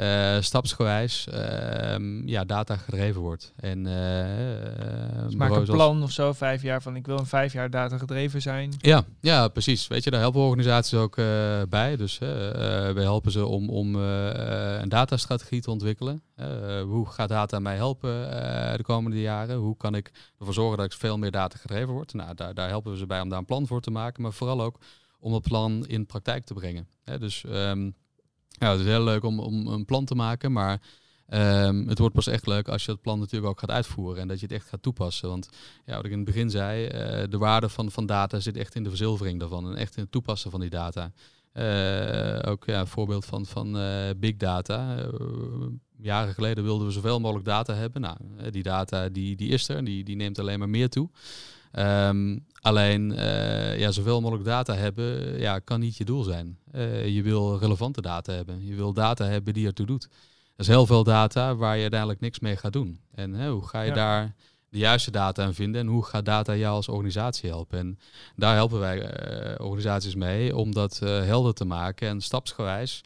uh, 0.00 0.40
stapsgewijs 0.40 1.26
uh, 1.32 2.24
ja, 2.24 2.44
data 2.44 2.76
gedreven 2.76 3.20
wordt. 3.20 3.52
En, 3.56 3.78
uh, 3.78 5.24
dus 5.24 5.34
maak 5.34 5.50
een 5.50 5.64
plan 5.64 6.02
of 6.02 6.10
zo, 6.10 6.32
vijf 6.32 6.62
jaar 6.62 6.82
van 6.82 6.96
ik 6.96 7.06
wil 7.06 7.18
een 7.18 7.26
vijf 7.26 7.52
jaar 7.52 7.70
data 7.70 7.98
gedreven 7.98 8.42
zijn. 8.42 8.74
Ja, 8.78 9.04
ja 9.20 9.48
precies. 9.48 9.86
Weet 9.86 10.04
je, 10.04 10.10
daar 10.10 10.20
helpen 10.20 10.40
organisaties 10.40 10.98
ook 10.98 11.16
bij. 11.68 11.96
Dus 11.96 12.18
we 12.18 13.00
helpen 13.00 13.32
ze 13.32 13.46
om, 13.46 13.68
om 13.70 13.94
een 13.94 14.88
datastrategie 14.88 15.60
te 15.60 15.70
ontwikkelen. 15.70 16.22
hoe 16.84 17.06
gaat 17.06 17.28
data 17.28 17.58
mij 17.58 17.76
helpen 17.76 18.10
de 18.76 18.82
komende 18.82 19.20
jaren? 19.20 19.56
Hoe 19.56 19.76
kan 19.76 19.94
ik 19.94 20.10
ervoor 20.38 20.54
zorgen 20.54 20.76
dat 20.76 20.86
ik 20.86 20.92
veel 20.92 21.18
meer 21.18 21.30
data 21.30 21.58
gedreven 21.58 21.92
word? 21.92 22.12
Nou, 22.12 22.34
daar, 22.34 22.54
daar 22.54 22.68
helpen 22.68 22.92
we 22.92 22.98
ze 22.98 23.06
bij 23.06 23.20
om 23.20 23.28
daar 23.28 23.38
een 23.38 23.44
plan 23.44 23.66
voor 23.66 23.80
te 23.80 23.90
maken, 23.90 24.22
maar 24.22 24.32
vooral 24.32 24.62
ook 24.62 24.78
om 25.18 25.32
dat 25.32 25.42
plan 25.42 25.86
in 25.86 26.06
praktijk 26.06 26.44
te 26.44 26.54
brengen. 26.54 26.88
dus 27.18 27.44
um, 27.48 27.94
ja, 28.58 28.70
het 28.70 28.80
is 28.80 28.86
heel 28.86 29.04
leuk 29.04 29.24
om, 29.24 29.40
om 29.40 29.66
een 29.66 29.84
plan 29.84 30.04
te 30.04 30.14
maken, 30.14 30.52
maar 30.52 30.80
um, 31.28 31.88
het 31.88 31.98
wordt 31.98 32.14
pas 32.14 32.26
echt 32.26 32.46
leuk 32.46 32.68
als 32.68 32.84
je 32.84 32.92
het 32.92 33.00
plan 33.00 33.18
natuurlijk 33.18 33.50
ook 33.50 33.60
gaat 33.60 33.70
uitvoeren 33.70 34.22
en 34.22 34.28
dat 34.28 34.40
je 34.40 34.46
het 34.46 34.54
echt 34.54 34.68
gaat 34.68 34.82
toepassen. 34.82 35.28
Want 35.28 35.48
ja, 35.84 35.96
wat 35.96 36.04
ik 36.04 36.10
in 36.10 36.16
het 36.16 36.26
begin 36.26 36.50
zei, 36.50 36.84
uh, 36.84 37.30
de 37.30 37.38
waarde 37.38 37.68
van, 37.68 37.90
van 37.90 38.06
data 38.06 38.40
zit 38.40 38.56
echt 38.56 38.74
in 38.74 38.82
de 38.82 38.88
verzilvering 38.88 39.40
daarvan 39.40 39.70
en 39.70 39.76
echt 39.76 39.96
in 39.96 40.02
het 40.02 40.12
toepassen 40.12 40.50
van 40.50 40.60
die 40.60 40.70
data. 40.70 41.12
Uh, 41.52 42.50
ook 42.50 42.64
ja, 42.64 42.80
een 42.80 42.86
voorbeeld 42.86 43.24
van, 43.24 43.46
van 43.46 43.76
uh, 43.76 44.10
big 44.16 44.36
data. 44.36 45.08
jaren 45.98 46.34
geleden 46.34 46.64
wilden 46.64 46.86
we 46.86 46.92
zoveel 46.92 47.20
mogelijk 47.20 47.46
data 47.46 47.74
hebben. 47.74 48.00
Nou, 48.00 48.16
die 48.50 48.62
data 48.62 49.08
die, 49.08 49.36
die 49.36 49.48
is 49.48 49.68
er 49.68 49.76
en 49.76 49.84
die, 49.84 50.04
die 50.04 50.16
neemt 50.16 50.38
alleen 50.38 50.58
maar 50.58 50.68
meer 50.68 50.88
toe. 50.88 51.10
Um, 51.72 52.46
alleen, 52.66 53.10
uh, 53.10 53.78
ja, 53.78 53.90
zoveel 53.90 54.20
mogelijk 54.20 54.44
data 54.44 54.74
hebben, 54.74 55.38
ja, 55.38 55.58
kan 55.58 55.80
niet 55.80 55.96
je 55.96 56.04
doel 56.04 56.22
zijn. 56.22 56.58
Uh, 56.74 57.08
je 57.08 57.22
wil 57.22 57.58
relevante 57.58 58.00
data 58.00 58.32
hebben. 58.32 58.66
Je 58.66 58.74
wil 58.74 58.92
data 58.92 59.24
hebben 59.24 59.54
die 59.54 59.66
ertoe 59.66 59.86
doet. 59.86 60.04
Er 60.04 60.10
is 60.56 60.66
heel 60.66 60.86
veel 60.86 61.04
data 61.04 61.56
waar 61.56 61.74
je 61.74 61.80
uiteindelijk 61.80 62.20
niks 62.20 62.38
mee 62.38 62.56
gaat 62.56 62.72
doen. 62.72 63.00
En 63.14 63.48
hoe 63.48 63.66
ga 63.66 63.80
je 63.80 63.88
ja. 63.88 63.94
daar 63.94 64.34
de 64.68 64.78
juiste 64.78 65.10
data 65.10 65.44
aan 65.44 65.54
vinden 65.54 65.80
en 65.80 65.86
hoe 65.86 66.04
gaat 66.04 66.24
data 66.24 66.54
jou 66.54 66.74
als 66.74 66.88
organisatie 66.88 67.48
helpen. 67.48 67.78
En 67.78 67.98
daar 68.36 68.54
helpen 68.54 68.78
wij 68.78 68.98
uh, 68.98 69.66
organisaties 69.66 70.14
mee 70.14 70.56
om 70.56 70.72
dat 70.72 70.98
helder 70.98 71.54
te 71.54 71.64
maken 71.64 72.08
en 72.08 72.20
stapsgewijs 72.20 73.02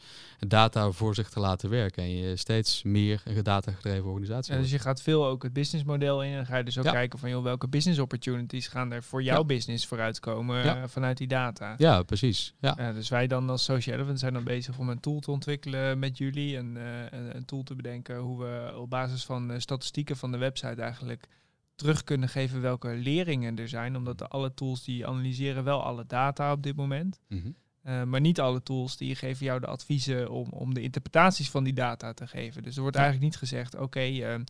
data 0.48 0.90
voor 0.90 1.14
zich 1.14 1.30
te 1.30 1.40
laten 1.40 1.70
werken. 1.70 2.02
En 2.02 2.16
je 2.16 2.36
steeds 2.36 2.82
meer 2.82 3.22
een 3.24 3.42
data-gedreven 3.42 4.08
organisatie 4.08 4.54
ja, 4.54 4.60
Dus 4.60 4.70
je 4.70 4.78
gaat 4.78 5.02
veel 5.02 5.26
ook 5.26 5.42
het 5.42 5.52
businessmodel 5.52 6.22
in 6.22 6.32
en 6.32 6.46
ga 6.46 6.56
je 6.56 6.64
dus 6.64 6.78
ook 6.78 6.84
kijken 6.84 7.18
van 7.18 7.30
joh, 7.30 7.42
welke 7.42 7.68
business 7.68 8.00
opportunities 8.00 8.68
gaan 8.68 8.92
er 8.92 9.02
voor 9.02 9.22
jouw 9.22 9.44
business 9.44 9.86
vooruitkomen 9.86 10.64
uh, 10.64 10.82
vanuit 10.86 11.16
die 11.16 11.26
data. 11.26 11.74
Ja, 11.78 12.02
precies. 12.02 12.54
Ja. 12.60 12.92
dus 12.92 13.08
wij 13.08 13.26
dan 13.26 13.50
als 13.50 13.64
Social 13.64 13.96
Elephant 13.96 14.18
zijn 14.18 14.32
dan 14.32 14.44
bezig 14.44 14.78
om 14.78 14.88
een 14.88 15.00
tool 15.00 15.20
te 15.20 15.30
ontwikkelen 15.30 15.98
met 15.98 16.18
jullie 16.18 16.56
en 16.56 16.76
een, 16.76 17.36
een, 17.36 17.44
tool 17.44 17.62
te 17.62 17.74
bedenken 17.74 18.16
hoe 18.16 18.38
we 18.38 18.72
op 18.76 18.90
basis 18.90 19.24
van 19.24 19.60
statistieken 19.60 20.16
van 20.16 20.32
de 20.32 20.38
website 20.38 20.82
eigenlijk 20.82 21.26
terug 21.74 22.04
kunnen 22.04 22.28
geven 22.28 22.60
welke 22.60 22.88
leringen 22.88 23.58
er 23.58 23.68
zijn. 23.68 23.96
Omdat 23.96 24.30
alle 24.30 24.54
tools 24.54 24.84
die 24.84 25.06
analyseren 25.06 25.64
wel 25.64 25.82
alle 25.82 26.04
data 26.06 26.52
op 26.52 26.62
dit 26.62 26.76
moment. 26.76 27.20
Mm 27.28 27.54
uh, 27.86 28.02
maar 28.02 28.20
niet 28.20 28.40
alle 28.40 28.62
tools 28.62 28.96
die 28.96 29.14
geven 29.14 29.46
jou 29.46 29.60
de 29.60 29.66
adviezen 29.66 30.30
om, 30.30 30.48
om 30.50 30.74
de 30.74 30.82
interpretaties 30.82 31.50
van 31.50 31.64
die 31.64 31.72
data 31.72 32.12
te 32.12 32.26
geven. 32.26 32.62
Dus 32.62 32.76
er 32.76 32.82
wordt 32.82 32.96
eigenlijk 32.96 33.26
niet 33.26 33.36
gezegd, 33.36 33.74
oké, 33.74 33.82
okay, 33.82 34.34
uh, 34.34 34.40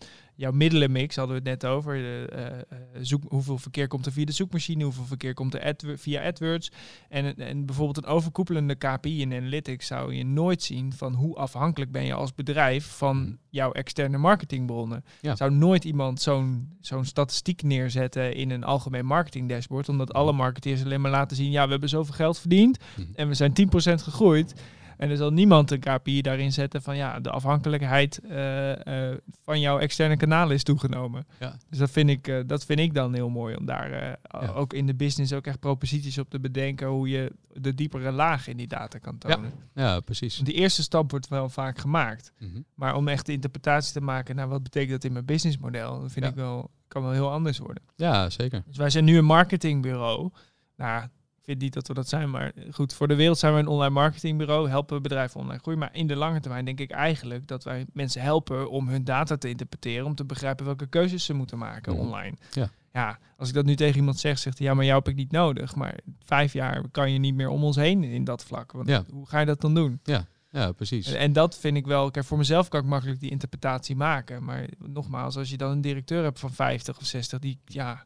jouw 0.41 0.53
middelenmix 0.53 1.17
hadden 1.17 1.43
we 1.43 1.51
het 1.51 1.61
net 1.61 1.71
over. 1.71 1.95
De, 1.95 2.65
uh, 2.73 3.01
zoek, 3.01 3.23
hoeveel 3.29 3.59
verkeer 3.59 3.89
komt 3.89 4.07
er 4.07 4.13
via 4.13 4.25
de 4.25 4.33
zoekmachine, 4.33 4.85
hoeveel 4.85 5.05
verkeer 5.05 5.35
komt 5.35 5.55
er 5.55 5.65
ad, 5.65 5.85
via 5.95 6.27
AdWords. 6.27 6.71
En, 7.09 7.37
en 7.37 7.67
bijvoorbeeld 7.67 7.97
een 7.97 8.13
overkoepelende 8.13 8.75
KPI 8.75 9.21
in 9.21 9.33
Analytics 9.33 9.87
zou 9.87 10.15
je 10.15 10.25
nooit 10.25 10.63
zien 10.63 10.93
van 10.93 11.15
hoe 11.15 11.37
afhankelijk 11.37 11.93
ben 11.93 12.05
je 12.05 12.15
als 12.15 12.35
bedrijf 12.35 12.87
van 12.87 13.21
mhm. 13.21 13.35
jouw 13.51 13.73
externe 13.73 14.19
marketingbronnen. 14.19 15.05
Zou 15.35 15.51
nooit 15.51 15.85
iemand 15.85 16.21
zo'n 16.21 16.69
zo'n 16.81 17.05
statistiek 17.05 17.63
neerzetten 17.63 18.35
in 18.35 18.51
een 18.51 18.65
algemeen 18.65 19.07
marketing 19.07 19.49
dashboard, 19.49 19.89
omdat 19.89 20.13
alle 20.13 20.33
marketeers 20.33 20.85
alleen 20.85 21.01
maar 21.01 21.11
laten 21.11 21.37
zien, 21.37 21.51
ja, 21.51 21.65
we 21.65 21.71
hebben 21.71 21.89
zoveel 21.89 22.15
geld 22.15 22.39
verdiend 22.39 22.79
mhm. 22.97 23.07
en 23.15 23.29
we 23.29 23.35
zijn 23.35 23.53
10% 23.53 24.03
gegroeid. 24.03 24.55
En 25.01 25.11
er 25.11 25.17
zal 25.17 25.31
niemand 25.31 25.71
een 25.71 25.81
KPI 25.81 26.23
daarin 26.23 26.53
zetten 26.53 26.83
van 26.83 26.97
ja, 26.97 27.21
de 27.21 27.31
afhankelijkheid 27.31 28.21
uh, 28.25 28.69
uh, 28.69 29.17
van 29.45 29.61
jouw 29.61 29.79
externe 29.79 30.17
kanalen 30.17 30.55
is 30.55 30.63
toegenomen. 30.63 31.27
Ja. 31.39 31.57
Dus 31.69 31.79
dat 31.79 31.91
vind, 31.91 32.11
ik, 32.11 32.29
uh, 32.29 32.41
dat 32.47 32.65
vind 32.65 32.81
ik 32.81 32.95
dan 32.95 33.15
heel 33.15 33.29
mooi 33.29 33.57
om 33.57 33.67
daar 33.67 34.19
ook 34.55 34.73
in 34.73 34.87
de 34.87 34.95
business 34.95 35.33
ook 35.33 35.47
echt 35.47 35.61
proposities 35.61 36.19
op 36.19 36.31
te 36.31 36.41
bedenken 36.41 36.87
hoe 36.87 37.09
je 37.09 37.33
de 37.53 37.75
diepere 37.75 38.13
laag 38.13 38.47
in 38.47 38.57
die 38.57 38.67
data 38.67 38.99
kan 38.99 39.19
tonen. 39.19 39.53
Ja, 39.75 39.85
ja 39.85 40.01
precies. 40.01 40.37
Die 40.37 40.55
eerste 40.55 40.83
stap 40.83 41.11
wordt 41.11 41.29
wel 41.29 41.49
vaak 41.49 41.79
gemaakt. 41.79 42.33
Mm 42.39 42.53
-hmm. 42.53 42.65
Maar 42.75 42.95
om 42.95 43.09
echt 43.09 43.27
de 43.27 43.33
interpretatie 43.33 43.93
te 43.93 44.01
maken, 44.01 44.37
nou 44.37 44.49
wat 44.49 44.63
betekent 44.63 44.91
dat 44.91 45.05
in 45.05 45.13
mijn 45.13 45.25
businessmodel, 45.25 46.01
dat 46.01 46.13
vind 46.13 46.27
ik 46.27 46.35
wel, 46.35 46.71
kan 46.89 47.03
wel 47.03 47.13
heel 47.13 47.31
anders 47.31 47.59
worden. 47.59 47.83
Ja, 47.97 48.31
zeker. 48.31 48.63
Dus 48.67 48.77
wij 48.77 48.91
zijn 48.91 49.05
nu 49.05 49.19
een 49.19 49.25
marketingbureau. 49.25 50.31
Nou, 50.77 51.09
vind 51.43 51.61
niet 51.61 51.73
dat 51.73 51.89
we 51.89 51.95
dat 51.95 52.09
zijn, 52.09 52.31
maar 52.31 52.53
goed, 52.71 52.93
voor 52.93 53.09
de 53.09 53.15
wereld 53.15 53.39
zijn 53.39 53.55
we 53.55 53.59
een 53.59 53.67
online 53.67 53.95
marketingbureau, 53.95 54.69
helpen 54.69 54.97
we 54.97 55.03
bedrijven 55.03 55.41
online 55.41 55.59
groeien. 55.59 55.79
Maar 55.79 55.91
in 55.93 56.07
de 56.07 56.17
lange 56.17 56.41
termijn 56.41 56.65
denk 56.65 56.81
ik 56.81 56.91
eigenlijk 56.91 57.47
dat 57.47 57.65
wij 57.65 57.87
mensen 57.93 58.23
helpen 58.23 58.71
om 58.71 58.89
hun 58.89 59.05
data 59.05 59.37
te 59.37 59.49
interpreteren, 59.49 60.07
om 60.07 60.15
te 60.15 60.25
begrijpen 60.25 60.65
welke 60.65 60.87
keuzes 60.87 61.25
ze 61.25 61.35
moeten 61.35 61.59
maken 61.59 61.95
online. 61.95 62.37
Ja. 62.53 62.71
ja, 62.93 63.19
als 63.37 63.49
ik 63.49 63.55
dat 63.55 63.65
nu 63.65 63.77
tegen 63.77 63.97
iemand 63.97 64.19
zeg, 64.19 64.39
zegt 64.39 64.59
hij, 64.59 64.67
ja, 64.67 64.75
maar 64.75 64.85
jou 64.85 64.99
heb 64.99 65.09
ik 65.09 65.17
niet 65.17 65.33
nodig. 65.33 65.75
Maar 65.75 65.99
vijf 66.25 66.53
jaar 66.53 66.89
kan 66.91 67.13
je 67.13 67.19
niet 67.19 67.35
meer 67.35 67.49
om 67.49 67.65
ons 67.65 67.77
heen 67.77 68.05
in 68.05 68.25
dat 68.25 68.45
vlak. 68.45 68.73
Want 68.73 68.89
ja. 68.89 69.05
hoe 69.13 69.27
ga 69.27 69.41
je 69.41 69.47
dat 69.47 69.61
dan 69.61 69.75
doen? 69.75 70.01
Ja. 70.03 70.27
Ja, 70.53 70.73
precies. 70.73 71.13
En, 71.13 71.33
dat 71.33 71.59
vind 71.59 71.77
ik 71.77 71.87
wel, 71.87 72.11
kijk, 72.11 72.27
voor 72.27 72.39
mezelf 72.39 72.69
kan 72.69 72.81
ik 72.81 72.87
makkelijk 72.87 73.21
die 73.21 73.31
interpretatie 73.31 73.97
maken. 73.97 74.45
Maar 74.45 74.69
nogmaals, 74.79 75.37
als 75.37 75.51
je 75.51 75.57
dan 75.57 75.71
een 75.71 75.81
directeur 75.81 76.23
hebt 76.23 76.39
van 76.39 76.53
50 76.53 76.99
of 76.99 77.05
60, 77.05 77.39
die, 77.39 77.59
ja, 77.65 78.05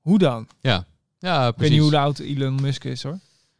hoe 0.00 0.18
dan? 0.18 0.48
Ja, 0.60 0.86
ja, 1.18 1.50
precies. 1.50 1.54
Ik 1.54 1.60
weet 1.60 1.70
niet 1.70 1.80
hoe 1.80 1.98
oud 1.98 2.18
Elon 2.18 2.60
Musk 2.60 2.84
is 2.84 3.02
hoor. 3.02 3.18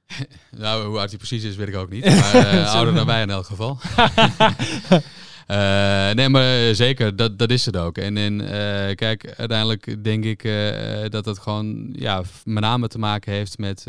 nou, 0.56 0.86
hoe 0.86 0.98
oud 0.98 1.08
hij 1.08 1.18
precies 1.18 1.44
is, 1.44 1.56
weet 1.56 1.68
ik 1.68 1.76
ook 1.76 1.90
niet. 1.90 2.04
Maar 2.14 2.54
uh, 2.54 2.74
ouder 2.74 2.94
dan 2.94 3.06
wij 3.06 3.22
in 3.22 3.30
elk 3.30 3.46
geval. 3.46 3.78
Uh, 5.48 6.10
nee, 6.18 6.28
maar 6.28 6.74
zeker, 6.74 7.16
dat, 7.16 7.38
dat 7.38 7.50
is 7.50 7.66
het 7.66 7.76
ook. 7.76 7.98
En, 7.98 8.16
en 8.16 8.40
uh, 8.40 8.94
kijk, 8.94 9.34
uiteindelijk 9.36 10.04
denk 10.04 10.24
ik 10.24 10.44
uh, 10.44 11.04
dat 11.08 11.24
het 11.24 11.38
gewoon 11.38 11.92
ja, 11.92 12.22
met 12.44 12.62
name 12.62 12.88
te 12.88 12.98
maken 12.98 13.32
heeft 13.32 13.58
met 13.58 13.84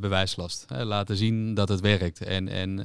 bewijslast. 0.00 0.66
laten 0.68 1.16
zien 1.16 1.54
dat 1.54 1.68
het 1.68 1.80
werkt 1.80 2.24
en, 2.24 2.48
en 2.48 2.78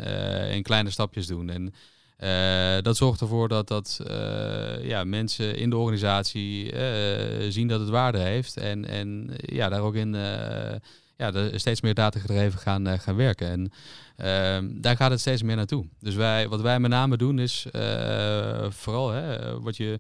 in 0.51 0.63
kleine 0.63 0.89
stapjes 0.89 1.27
doen. 1.27 1.49
En 1.49 1.73
uh, 2.19 2.81
dat 2.81 2.97
zorgt 2.97 3.21
ervoor 3.21 3.47
dat, 3.47 3.67
dat 3.67 3.99
uh, 4.07 4.85
ja, 4.85 5.03
mensen 5.03 5.55
in 5.57 5.69
de 5.69 5.77
organisatie 5.77 6.73
uh, 6.73 7.51
zien 7.51 7.67
dat 7.67 7.79
het 7.79 7.89
waarde 7.89 8.19
heeft 8.19 8.57
en, 8.57 8.85
en 8.85 9.33
ja, 9.35 9.69
daar 9.69 9.81
ook 9.81 9.95
in 9.95 10.13
ja, 11.17 11.57
steeds 11.57 11.81
meer 11.81 11.93
data 11.93 12.19
gedreven 12.19 12.59
gaan, 12.59 12.99
gaan 12.99 13.15
werken. 13.15 13.47
En 13.47 13.71
ehm, 14.15 14.81
daar 14.81 14.95
gaat 14.95 15.11
het 15.11 15.19
steeds 15.19 15.43
meer 15.43 15.55
naartoe. 15.55 15.85
Dus 15.99 16.15
wij, 16.15 16.47
wat 16.47 16.61
wij 16.61 16.79
met 16.79 16.91
name 16.91 17.17
doen 17.17 17.39
is 17.39 17.65
vooral 18.69 19.09
hè, 19.09 19.59
wat 19.59 19.77
je 19.77 19.99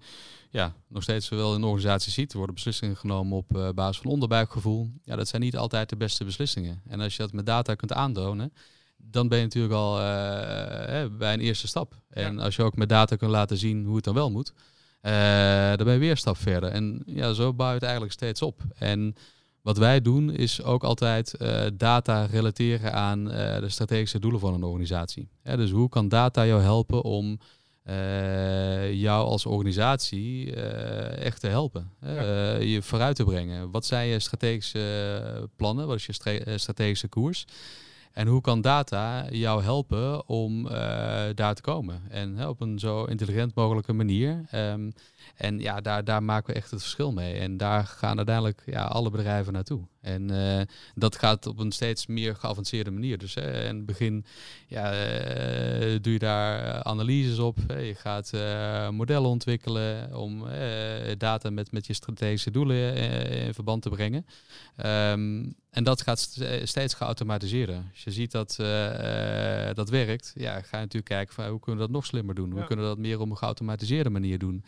ja, 0.49 0.73
nog 0.87 1.03
steeds 1.03 1.29
wel 1.29 1.55
in 1.55 1.61
de 1.61 1.67
organisatie 1.67 2.11
ziet. 2.11 2.31
Er 2.31 2.37
worden 2.37 2.55
beslissingen 2.55 2.97
genomen 2.97 3.37
op 3.37 3.71
basis 3.75 4.01
van 4.01 4.11
onderbuikgevoel. 4.11 4.91
Ja, 5.03 5.15
dat 5.15 5.27
zijn 5.27 5.41
niet 5.41 5.57
altijd 5.57 5.89
de 5.89 5.97
beste 5.97 6.23
beslissingen. 6.25 6.81
En 6.87 7.01
als 7.01 7.15
je 7.15 7.21
dat 7.21 7.33
met 7.33 7.45
data 7.45 7.75
kunt 7.75 7.93
aantonen 7.93 8.53
dan 9.11 9.27
ben 9.27 9.37
je 9.37 9.43
natuurlijk 9.43 9.73
al 9.73 9.99
uh, 9.99 11.17
bij 11.17 11.33
een 11.33 11.39
eerste 11.39 11.67
stap. 11.67 11.93
En 12.09 12.39
als 12.39 12.55
je 12.55 12.63
ook 12.63 12.75
met 12.75 12.89
data 12.89 13.15
kunt 13.15 13.31
laten 13.31 13.57
zien 13.57 13.85
hoe 13.85 13.95
het 13.95 14.03
dan 14.03 14.13
wel 14.13 14.31
moet, 14.31 14.53
uh, 15.01 15.11
dan 15.75 15.85
ben 15.85 15.93
je 15.93 15.99
weer 15.99 16.11
een 16.11 16.17
stap 16.17 16.37
verder. 16.37 16.69
En 16.69 17.03
ja, 17.05 17.33
zo 17.33 17.53
bouw 17.53 17.67
je 17.67 17.73
het 17.73 17.83
eigenlijk 17.83 18.13
steeds 18.13 18.41
op. 18.41 18.61
En 18.75 19.15
wat 19.61 19.77
wij 19.77 20.01
doen 20.01 20.33
is 20.33 20.63
ook 20.63 20.83
altijd 20.83 21.37
data 21.73 22.25
relateren 22.25 22.93
aan 22.93 23.23
de 23.25 23.69
strategische 23.69 24.19
doelen 24.19 24.39
van 24.39 24.53
een 24.53 24.63
organisatie. 24.63 25.29
dus 25.43 25.71
hoe 25.71 25.89
kan 25.89 26.07
data 26.07 26.45
jou 26.45 26.61
helpen 26.61 27.03
om 27.03 27.39
jou 28.91 29.25
als 29.25 29.45
organisatie 29.45 30.55
echt 31.15 31.39
te 31.39 31.47
helpen, 31.47 31.91
je 32.59 32.79
vooruit 32.81 33.15
te 33.15 33.23
brengen? 33.23 33.71
Wat 33.71 33.85
zijn 33.85 34.07
je 34.07 34.19
strategische 34.19 35.49
plannen? 35.55 35.87
Wat 35.87 35.95
is 35.95 36.05
je 36.05 36.53
strategische 36.55 37.07
koers? 37.07 37.45
En 38.13 38.27
hoe 38.27 38.41
kan 38.41 38.61
data 38.61 39.25
jou 39.29 39.63
helpen 39.63 40.27
om 40.27 40.65
uh, 40.65 40.71
daar 41.35 41.55
te 41.55 41.61
komen? 41.61 42.01
En 42.09 42.47
op 42.47 42.61
een 42.61 42.79
zo 42.79 43.03
intelligent 43.05 43.55
mogelijke 43.55 43.93
manier. 43.93 44.45
Um, 44.55 44.93
en 45.35 45.59
ja, 45.59 45.81
daar, 45.81 46.03
daar 46.03 46.23
maken 46.23 46.53
we 46.53 46.59
echt 46.59 46.71
het 46.71 46.81
verschil 46.81 47.11
mee. 47.11 47.33
En 47.33 47.57
daar 47.57 47.85
gaan 47.85 48.17
uiteindelijk 48.17 48.61
ja, 48.65 48.83
alle 48.83 49.09
bedrijven 49.09 49.53
naartoe. 49.53 49.81
En 50.01 50.31
uh, 50.31 50.61
dat 50.95 51.17
gaat 51.17 51.45
op 51.45 51.59
een 51.59 51.71
steeds 51.71 52.07
meer 52.07 52.35
geavanceerde 52.35 52.91
manier. 52.91 53.17
Dus 53.17 53.35
uh, 53.35 53.67
in 53.67 53.75
het 53.75 53.85
begin 53.85 54.25
ja, 54.67 54.93
uh, 54.93 55.97
doe 56.01 56.13
je 56.13 56.19
daar 56.19 56.83
analyses 56.83 57.39
op. 57.39 57.57
je 57.67 57.95
gaat 57.95 58.31
modellen 58.91 59.29
ontwikkelen 59.29 60.15
om 60.15 60.45
data 61.17 61.49
met, 61.49 61.71
met 61.71 61.87
je 61.87 61.93
strategische 61.93 62.51
doelen 62.51 62.95
in 63.45 63.53
verband 63.53 63.81
te 63.81 63.89
brengen. 63.89 64.25
Um, 64.85 65.55
en 65.69 65.83
dat 65.83 66.01
gaat 66.01 66.37
steeds 66.63 66.93
geautomatiseerd. 66.93 67.69
Als 67.69 68.03
je 68.03 68.11
ziet 68.11 68.31
dat 68.31 68.55
dat 69.75 69.89
werkt, 69.89 70.31
ja, 70.35 70.53
ga 70.53 70.77
je 70.77 70.83
natuurlijk 70.83 71.05
kijken 71.05 71.33
van 71.33 71.47
hoe 71.47 71.59
kunnen 71.59 71.81
we 71.81 71.87
dat 71.87 71.95
nog 71.95 72.05
slimmer 72.05 72.35
doen? 72.35 72.51
Hoe 72.51 72.63
kunnen 72.63 72.85
we 72.85 72.91
dat 72.91 72.99
meer 72.99 73.19
op 73.19 73.29
een 73.29 73.37
geautomatiseerde 73.37 74.09
manier 74.09 74.39
doen? 74.39 74.63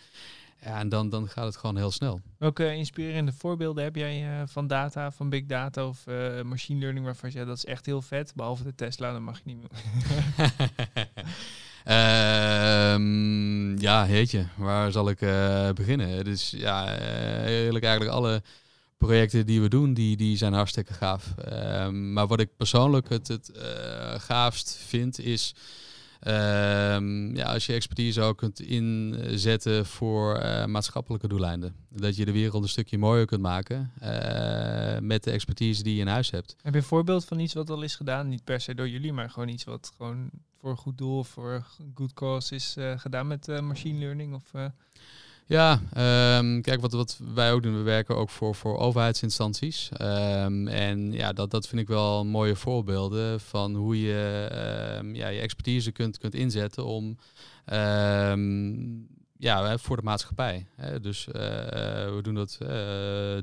Ja, 0.61 0.79
en 0.79 0.89
dan, 0.89 1.09
dan 1.09 1.29
gaat 1.29 1.45
het 1.45 1.57
gewoon 1.57 1.77
heel 1.77 1.91
snel. 1.91 2.21
Welke 2.37 2.73
inspirerende 2.73 3.31
voorbeelden 3.31 3.83
heb 3.83 3.95
jij 3.95 4.39
uh, 4.39 4.47
van 4.47 4.67
data, 4.67 5.11
van 5.11 5.29
big 5.29 5.45
data 5.45 5.87
of 5.87 6.07
uh, 6.07 6.41
machine 6.41 6.79
learning 6.79 7.05
waarvan 7.05 7.31
je 7.31 7.39
ja, 7.39 7.45
dat 7.45 7.57
is 7.57 7.65
echt 7.65 7.85
heel 7.85 8.01
vet, 8.01 8.33
behalve 8.35 8.63
de 8.63 8.75
Tesla, 8.75 9.11
dan 9.11 9.23
mag 9.23 9.37
je 9.37 9.43
niet 9.45 9.57
meer. 9.57 9.69
um, 12.93 13.77
ja, 13.87 14.05
heetje, 14.05 14.47
waar 14.55 14.91
zal 14.91 15.09
ik 15.09 15.21
uh, 15.21 15.69
beginnen? 15.69 16.23
Dus 16.23 16.49
ja, 16.57 16.87
eigenlijk 16.97 17.85
eigenlijk 17.85 18.15
alle 18.15 18.41
projecten 18.97 19.45
die 19.45 19.61
we 19.61 19.67
doen, 19.67 19.93
die, 19.93 20.17
die 20.17 20.37
zijn 20.37 20.53
hartstikke 20.53 20.93
gaaf. 20.93 21.33
Um, 21.51 22.13
maar 22.13 22.27
wat 22.27 22.39
ik 22.39 22.57
persoonlijk 22.57 23.09
het, 23.09 23.27
het 23.27 23.51
gaafst 24.17 24.77
vind, 24.87 25.19
is 25.19 25.55
Um, 26.27 27.35
ja, 27.35 27.45
als 27.45 27.65
je 27.65 27.73
expertise 27.73 28.21
ook 28.21 28.37
kunt 28.37 28.59
inzetten 28.59 29.85
voor 29.85 30.41
uh, 30.41 30.65
maatschappelijke 30.65 31.27
doeleinden. 31.27 31.75
Dat 31.89 32.15
je 32.15 32.25
de 32.25 32.31
wereld 32.31 32.63
een 32.63 32.69
stukje 32.69 32.97
mooier 32.97 33.25
kunt 33.25 33.41
maken 33.41 33.91
uh, 34.03 34.99
met 34.99 35.23
de 35.23 35.31
expertise 35.31 35.83
die 35.83 35.95
je 35.95 36.01
in 36.01 36.07
huis 36.07 36.31
hebt. 36.31 36.55
Heb 36.61 36.73
je 36.73 36.79
een 36.79 36.85
voorbeeld 36.85 37.25
van 37.25 37.39
iets 37.39 37.53
wat 37.53 37.69
al 37.69 37.81
is 37.81 37.95
gedaan? 37.95 38.27
Niet 38.27 38.43
per 38.43 38.61
se 38.61 38.75
door 38.75 38.89
jullie, 38.89 39.13
maar 39.13 39.29
gewoon 39.29 39.49
iets 39.49 39.63
wat 39.63 39.91
gewoon 39.97 40.29
voor 40.59 40.69
een 40.69 40.77
goed 40.77 40.97
doel 40.97 41.23
voor 41.23 41.65
good 41.95 42.13
cause 42.13 42.55
is 42.55 42.75
uh, 42.77 42.99
gedaan 42.99 43.27
met 43.27 43.61
machine 43.61 43.99
learning? 43.99 44.33
Of, 44.33 44.51
ja, 45.47 45.73
um, 46.39 46.61
kijk, 46.61 46.81
wat, 46.81 46.91
wat 46.91 47.19
wij 47.33 47.51
ook 47.51 47.63
doen, 47.63 47.77
we 47.77 47.81
werken 47.81 48.15
ook 48.15 48.29
voor, 48.29 48.55
voor 48.55 48.77
overheidsinstanties. 48.77 49.89
Um, 50.01 50.67
en 50.67 51.11
ja, 51.11 51.33
dat, 51.33 51.51
dat 51.51 51.67
vind 51.67 51.81
ik 51.81 51.87
wel 51.87 52.25
mooie 52.25 52.55
voorbeelden 52.55 53.39
van 53.39 53.75
hoe 53.75 54.01
je 54.01 54.49
um, 54.99 55.15
ja, 55.15 55.27
je 55.27 55.39
expertise 55.39 55.91
kunt, 55.91 56.17
kunt 56.17 56.33
inzetten 56.33 56.85
om 56.85 57.17
ja, 59.37 59.77
voor 59.77 59.95
de 59.95 60.03
maatschappij. 60.03 60.65
Dus 61.01 61.25
we 61.25 62.19
doen 62.21 62.35
dat 62.35 62.57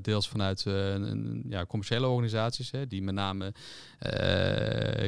deels 0.02 0.28
vanuit 0.28 0.64
een, 0.64 1.44
ja, 1.48 1.66
commerciële 1.66 2.06
organisaties, 2.06 2.70
hè, 2.70 2.86
die 2.86 3.02
met 3.02 3.14
name 3.14 3.52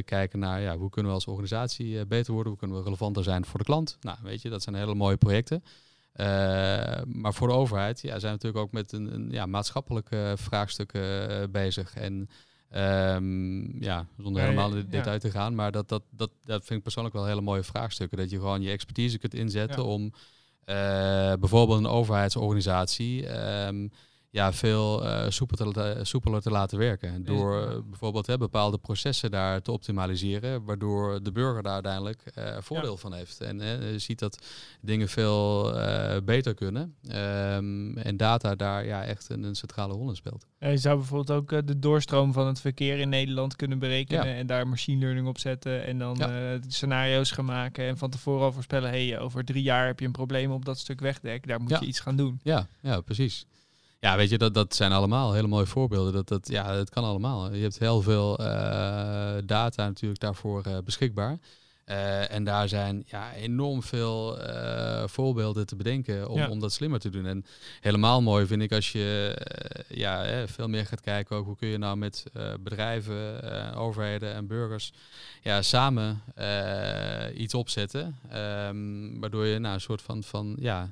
kijken 0.05 0.39
naar 0.39 0.61
ja, 0.61 0.77
hoe 0.77 0.91
kunnen 0.91 1.11
we 1.11 1.17
als 1.17 1.27
organisatie 1.27 2.07
beter 2.07 2.33
worden, 2.33 2.51
hoe 2.51 2.61
kunnen 2.61 2.79
we 2.79 2.85
relevanter 2.85 3.23
zijn 3.23 3.45
voor 3.45 3.59
de 3.59 3.65
klant. 3.65 3.97
Nou, 4.01 4.19
weet 4.23 4.43
je, 4.43 4.49
dat 4.49 4.63
zijn 4.63 4.75
hele 4.77 4.95
mooie 4.95 5.17
projecten. 5.17 5.65
Maar 7.07 7.35
voor 7.35 7.49
de 7.49 7.55
overheid 7.55 8.01
ja, 8.01 8.19
zijn 8.19 8.21
we 8.21 8.29
natuurlijk 8.29 8.65
ook 8.65 8.73
met 8.73 8.93
een, 8.93 9.15
een 9.15 9.31
ja, 9.31 9.47
maatschappelijke 9.47 10.35
vraagstukken 10.37 11.51
bezig. 11.51 11.95
En 11.95 12.29
Um, 12.77 13.83
ja, 13.83 14.07
zonder 14.19 14.43
helemaal 14.43 14.75
in 14.75 14.87
detail 14.89 15.19
te 15.19 15.31
gaan. 15.31 15.55
Maar 15.55 15.73
dat, 15.73 15.89
dat, 15.89 16.03
dat, 16.11 16.31
dat 16.45 16.65
vind 16.65 16.79
ik 16.79 16.83
persoonlijk 16.83 17.15
wel 17.15 17.27
hele 17.27 17.41
mooie 17.41 17.63
vraagstukken. 17.63 18.19
Dat 18.19 18.31
je 18.31 18.37
gewoon 18.37 18.63
je 18.63 18.71
expertise 18.71 19.19
kunt 19.19 19.35
inzetten 19.35 19.85
om 19.85 20.03
uh, 20.05 20.13
bijvoorbeeld 21.33 21.79
een 21.79 21.87
overheidsorganisatie 21.87 23.39
um, 23.67 23.91
ja, 24.35 24.53
veel 24.53 25.05
uh, 25.05 25.25
soepeler, 25.29 26.07
soepeler 26.07 26.41
te 26.41 26.51
laten 26.51 26.79
werken. 26.79 27.25
Door 27.25 27.63
uh, 27.63 27.79
bijvoorbeeld 27.91 28.27
hè, 28.27 28.39
bepaalde 28.39 28.79
processen 28.79 29.31
daar 29.31 29.63
te 29.63 29.73
optimaliseren, 29.73 30.65
waardoor 30.65 31.23
de 31.23 31.33
burger 31.33 31.63
daar 31.63 31.73
uiteindelijk 31.73 32.23
uh, 32.39 32.57
voordeel 32.59 32.97
van 32.97 33.15
heeft. 33.15 33.41
En 33.41 33.59
je 33.93 33.99
ziet 33.99 34.19
dat 34.19 34.47
dingen 34.81 35.09
veel 35.09 35.73
beter 36.25 36.55
kunnen. 36.55 36.95
Um, 37.13 37.97
en 37.97 38.17
data 38.17 38.55
daar 38.55 38.87
ja, 38.87 39.05
echt 39.05 39.29
een, 39.29 39.43
een, 39.43 39.55
centrale 39.55 39.93
rol 39.93 40.09
in 40.09 40.17
speelt. 40.17 40.47
je 40.59 40.77
zou 40.77 40.97
bijvoorbeeld 40.97 41.39
ook 41.39 41.67
de 41.67 41.79
doorstroom 41.79 42.33
van 42.33 42.47
het 42.47 42.61
verkeer 42.61 42.99
in 42.99 43.09
Nederland 43.09 43.57
kunnen 43.57 43.79
berekenen 43.79 44.35
en 44.35 44.47
daar 44.47 44.69
machine 44.69 45.01
learning 45.01 45.27
op 45.27 45.39
zetten 45.39 45.85
en 45.85 45.99
dan 45.99 46.17
scenario's 46.69 47.31
gaan 47.31 47.45
maken 47.45 47.85
en 47.85 47.99
van 47.99 48.11
tevoren 48.11 48.45
al 48.45 48.53
voorspellen, 48.53 48.91
hey, 48.91 49.19
over 49.19 49.45
drie 49.45 49.63
jaar 49.63 49.87
heb 49.87 50.01
je 50.01 50.07
een 50.07 50.13
probleem 50.13 50.51
op 50.51 50.65
dat 50.65 50.79
stuk 50.79 51.01
wegdek, 51.01 51.47
daar 51.47 51.61
moet 51.61 51.79
je 51.79 51.87
iets 51.87 52.01
gaan 52.01 52.17
doen. 52.17 52.41
Ja, 52.43 52.67
ja 52.81 53.01
precies. 53.01 53.47
Ja, 54.05 54.17
weet 54.17 54.31
je, 54.31 54.39
dat, 54.39 54.55
dat 54.55 54.75
zijn 54.75 54.93
allemaal 54.93 55.33
hele 55.33 55.47
mooie 55.47 55.67
voorbeelden. 55.67 56.13
Dat, 56.13 56.29
dat, 56.29 56.49
ja, 56.49 56.75
het 56.75 56.91
kan 56.91 57.05
allemaal. 57.05 57.53
Je 57.53 57.63
hebt 57.63 57.79
heel 57.79 58.03
veel 58.03 58.41
uh, 58.41 58.47
data 59.45 59.87
natuurlijk 59.87 60.21
daarvoor 60.21 60.63
uh, 60.69 60.79
beschikbaar. 60.85 61.39
Uh, 61.87 62.31
en 62.31 62.45
daar 62.45 62.69
zijn 62.69 63.05
ja, 63.07 63.33
enorm 63.33 63.83
veel 63.83 64.41
uh, 64.41 65.07
voorbeelden 65.07 65.67
te 65.67 65.77
bedenken 65.77 66.29
om, 66.29 66.39
ja. 66.39 66.49
om 66.49 66.61
dat 66.61 66.73
slimmer 66.73 67.01
te 67.01 67.11
doen. 67.11 67.27
En 67.27 67.45
helemaal 67.81 68.23
mooi 68.23 68.47
vind 68.47 68.63
ik 68.63 68.73
als 68.73 68.93
je 68.93 69.37
uh, 69.89 69.99
ja, 69.99 70.47
veel 70.47 70.69
meer 70.69 70.87
gaat 70.87 71.01
kijken 71.01 71.37
ook 71.37 71.47
hoe 71.47 71.57
kun 71.57 71.69
je 71.69 71.79
nou 71.79 71.97
met 71.97 72.25
bedrijven, 72.61 73.75
overheden 73.75 74.35
en 74.35 74.47
burgers 74.47 74.93
ja, 75.43 75.63
samen 75.63 76.23
iets 77.35 77.55
opzetten. 77.55 78.19
Um, 78.35 79.21
waardoor 79.21 79.45
je 79.45 79.53
naar 79.53 79.61
nou, 79.61 79.75
een 79.75 79.81
soort 79.81 80.03
van, 80.03 80.23
van 80.23 80.57
ja, 80.61 80.91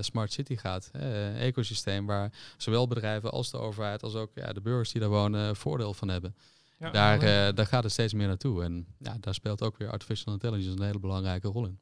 smart 0.00 0.32
city 0.32 0.56
gaat. 0.56 0.90
Een 0.92 1.36
ecosysteem 1.36 2.06
waar 2.06 2.32
zowel 2.56 2.86
bedrijven 2.86 3.30
als 3.30 3.50
de 3.50 3.58
overheid 3.58 4.02
als 4.02 4.14
ook 4.14 4.30
ja, 4.34 4.52
de 4.52 4.60
burgers 4.60 4.92
die 4.92 5.00
daar 5.00 5.10
wonen 5.10 5.56
voordeel 5.56 5.94
van 5.94 6.08
hebben. 6.08 6.34
Ja, 6.78 6.90
daar, 6.90 7.22
uh, 7.22 7.54
daar 7.54 7.66
gaat 7.66 7.82
het 7.82 7.92
steeds 7.92 8.14
meer 8.14 8.26
naartoe. 8.26 8.62
En 8.62 8.86
ja, 8.98 9.16
daar 9.20 9.34
speelt 9.34 9.62
ook 9.62 9.76
weer 9.76 9.90
artificial 9.90 10.32
intelligence 10.32 10.70
een 10.70 10.86
hele 10.86 10.98
belangrijke 10.98 11.48
rol 11.48 11.66
in. 11.66 11.78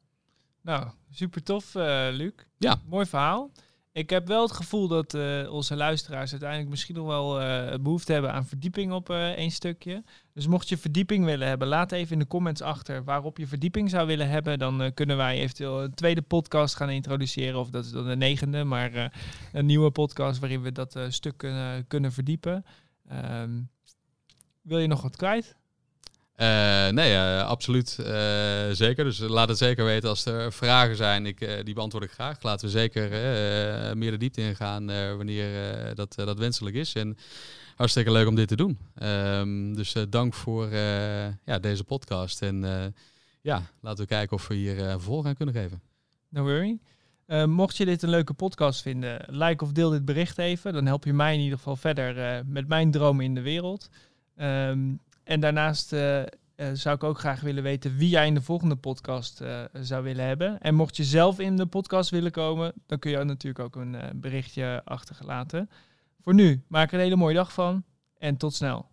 Nou, 0.61 0.87
super 1.11 1.43
tof, 1.43 1.75
uh, 1.75 2.07
Luc. 2.11 2.33
Ja. 2.57 2.81
Mooi 2.85 3.05
verhaal. 3.05 3.51
Ik 3.91 4.09
heb 4.09 4.27
wel 4.27 4.41
het 4.41 4.51
gevoel 4.51 4.87
dat 4.87 5.13
uh, 5.13 5.51
onze 5.53 5.75
luisteraars 5.75 6.31
uiteindelijk 6.31 6.69
misschien 6.69 6.95
nog 6.95 7.07
wel 7.07 7.39
behoefte 7.81 8.13
hebben 8.13 8.33
aan 8.33 8.45
verdieping 8.45 8.91
op 8.91 9.09
één 9.09 9.51
stukje. 9.51 10.03
Dus 10.33 10.47
mocht 10.47 10.69
je 10.69 10.77
verdieping 10.77 11.25
willen 11.25 11.47
hebben, 11.47 11.67
laat 11.67 11.91
even 11.91 12.13
in 12.13 12.19
de 12.19 12.27
comments 12.27 12.61
achter 12.61 13.03
waarop 13.03 13.37
je 13.37 13.47
verdieping 13.47 13.89
zou 13.89 14.07
willen 14.07 14.29
hebben. 14.29 14.59
Dan 14.59 14.91
kunnen 14.93 15.17
wij 15.17 15.39
eventueel 15.39 15.83
een 15.83 15.93
tweede 15.93 16.21
podcast 16.21 16.75
gaan 16.75 16.89
introduceren. 16.89 17.59
Of 17.59 17.69
dat 17.69 17.85
is 17.85 17.91
dan 17.91 18.07
de 18.07 18.15
negende, 18.15 18.63
maar 18.63 19.13
een 19.51 19.65
nieuwe 19.65 19.91
podcast 19.91 20.39
waarin 20.39 20.61
we 20.61 20.71
dat 20.71 20.99
stuk 21.09 21.37
kunnen, 21.37 21.87
kunnen 21.87 22.11
verdiepen. 22.11 22.65
Um, 23.11 23.69
wil 24.65 24.79
je 24.79 24.87
nog 24.87 25.01
wat 25.01 25.15
kwijt? 25.15 25.55
Uh, 26.37 26.89
nee, 26.89 27.13
uh, 27.13 27.47
absoluut. 27.47 27.97
Uh, 27.99 28.05
zeker. 28.71 29.03
Dus 29.03 29.19
laat 29.19 29.49
het 29.49 29.57
zeker 29.57 29.85
weten 29.85 30.09
als 30.09 30.25
er 30.25 30.53
vragen 30.53 30.95
zijn. 30.95 31.25
Ik, 31.25 31.65
die 31.65 31.73
beantwoord 31.73 32.03
ik 32.03 32.11
graag. 32.11 32.41
Laten 32.41 32.65
we 32.65 32.71
zeker 32.71 33.09
meer 33.97 34.11
de 34.11 34.17
diepte 34.17 34.41
ingaan 34.41 34.85
wanneer 35.17 35.49
dat, 35.95 36.15
dat 36.15 36.37
wenselijk 36.37 36.75
is. 36.75 36.93
En 36.93 37.17
hartstikke 37.75 38.11
leuk 38.11 38.27
om 38.27 38.35
dit 38.35 38.47
te 38.47 38.55
doen. 38.55 38.79
Um, 39.03 39.75
dus 39.75 39.95
dank 40.09 40.33
voor 40.33 40.69
ja, 41.45 41.59
deze 41.61 41.83
podcast. 41.83 42.41
En 42.41 42.93
ja, 43.41 43.61
laten 43.81 44.03
we 44.03 44.09
kijken 44.09 44.37
of 44.37 44.47
we 44.47 44.55
hier 44.55 44.75
vervolg 44.75 45.25
aan 45.25 45.35
kunnen 45.35 45.55
geven. 45.55 45.81
No 46.29 46.43
worry. 46.43 46.79
mocht 47.45 47.77
je 47.77 47.85
dit 47.85 48.01
een 48.01 48.09
leuke 48.09 48.33
podcast 48.33 48.81
vinden, 48.81 49.25
like 49.27 49.63
of 49.63 49.71
deel 49.71 49.89
dit 49.89 50.05
bericht 50.05 50.37
even. 50.37 50.73
Dan 50.73 50.85
help 50.85 51.05
je 51.05 51.13
mij 51.13 51.33
in 51.33 51.39
ieder 51.39 51.57
geval 51.57 51.75
verder 51.75 52.43
met 52.45 52.67
mijn 52.67 52.91
dromen 52.91 53.25
in 53.25 53.35
de 53.35 53.41
wereld. 53.41 53.89
Um, 54.37 54.99
en 55.23 55.39
daarnaast 55.39 55.93
uh, 55.93 56.23
zou 56.73 56.95
ik 56.95 57.03
ook 57.03 57.19
graag 57.19 57.41
willen 57.41 57.63
weten 57.63 57.95
wie 57.95 58.09
jij 58.09 58.27
in 58.27 58.33
de 58.33 58.41
volgende 58.41 58.75
podcast 58.75 59.41
uh, 59.41 59.63
zou 59.73 60.03
willen 60.03 60.25
hebben. 60.25 60.61
En 60.61 60.75
mocht 60.75 60.97
je 60.97 61.03
zelf 61.03 61.39
in 61.39 61.55
de 61.57 61.65
podcast 61.65 62.09
willen 62.09 62.31
komen, 62.31 62.73
dan 62.85 62.99
kun 62.99 63.11
je 63.11 63.23
natuurlijk 63.23 63.65
ook 63.65 63.75
een 63.75 63.97
berichtje 64.15 64.81
achterlaten. 64.85 65.69
Voor 66.21 66.33
nu, 66.33 66.63
maak 66.67 66.87
er 66.87 66.93
een 66.93 67.03
hele 67.03 67.15
mooie 67.15 67.35
dag 67.35 67.53
van 67.53 67.83
en 68.17 68.37
tot 68.37 68.53
snel. 68.53 68.89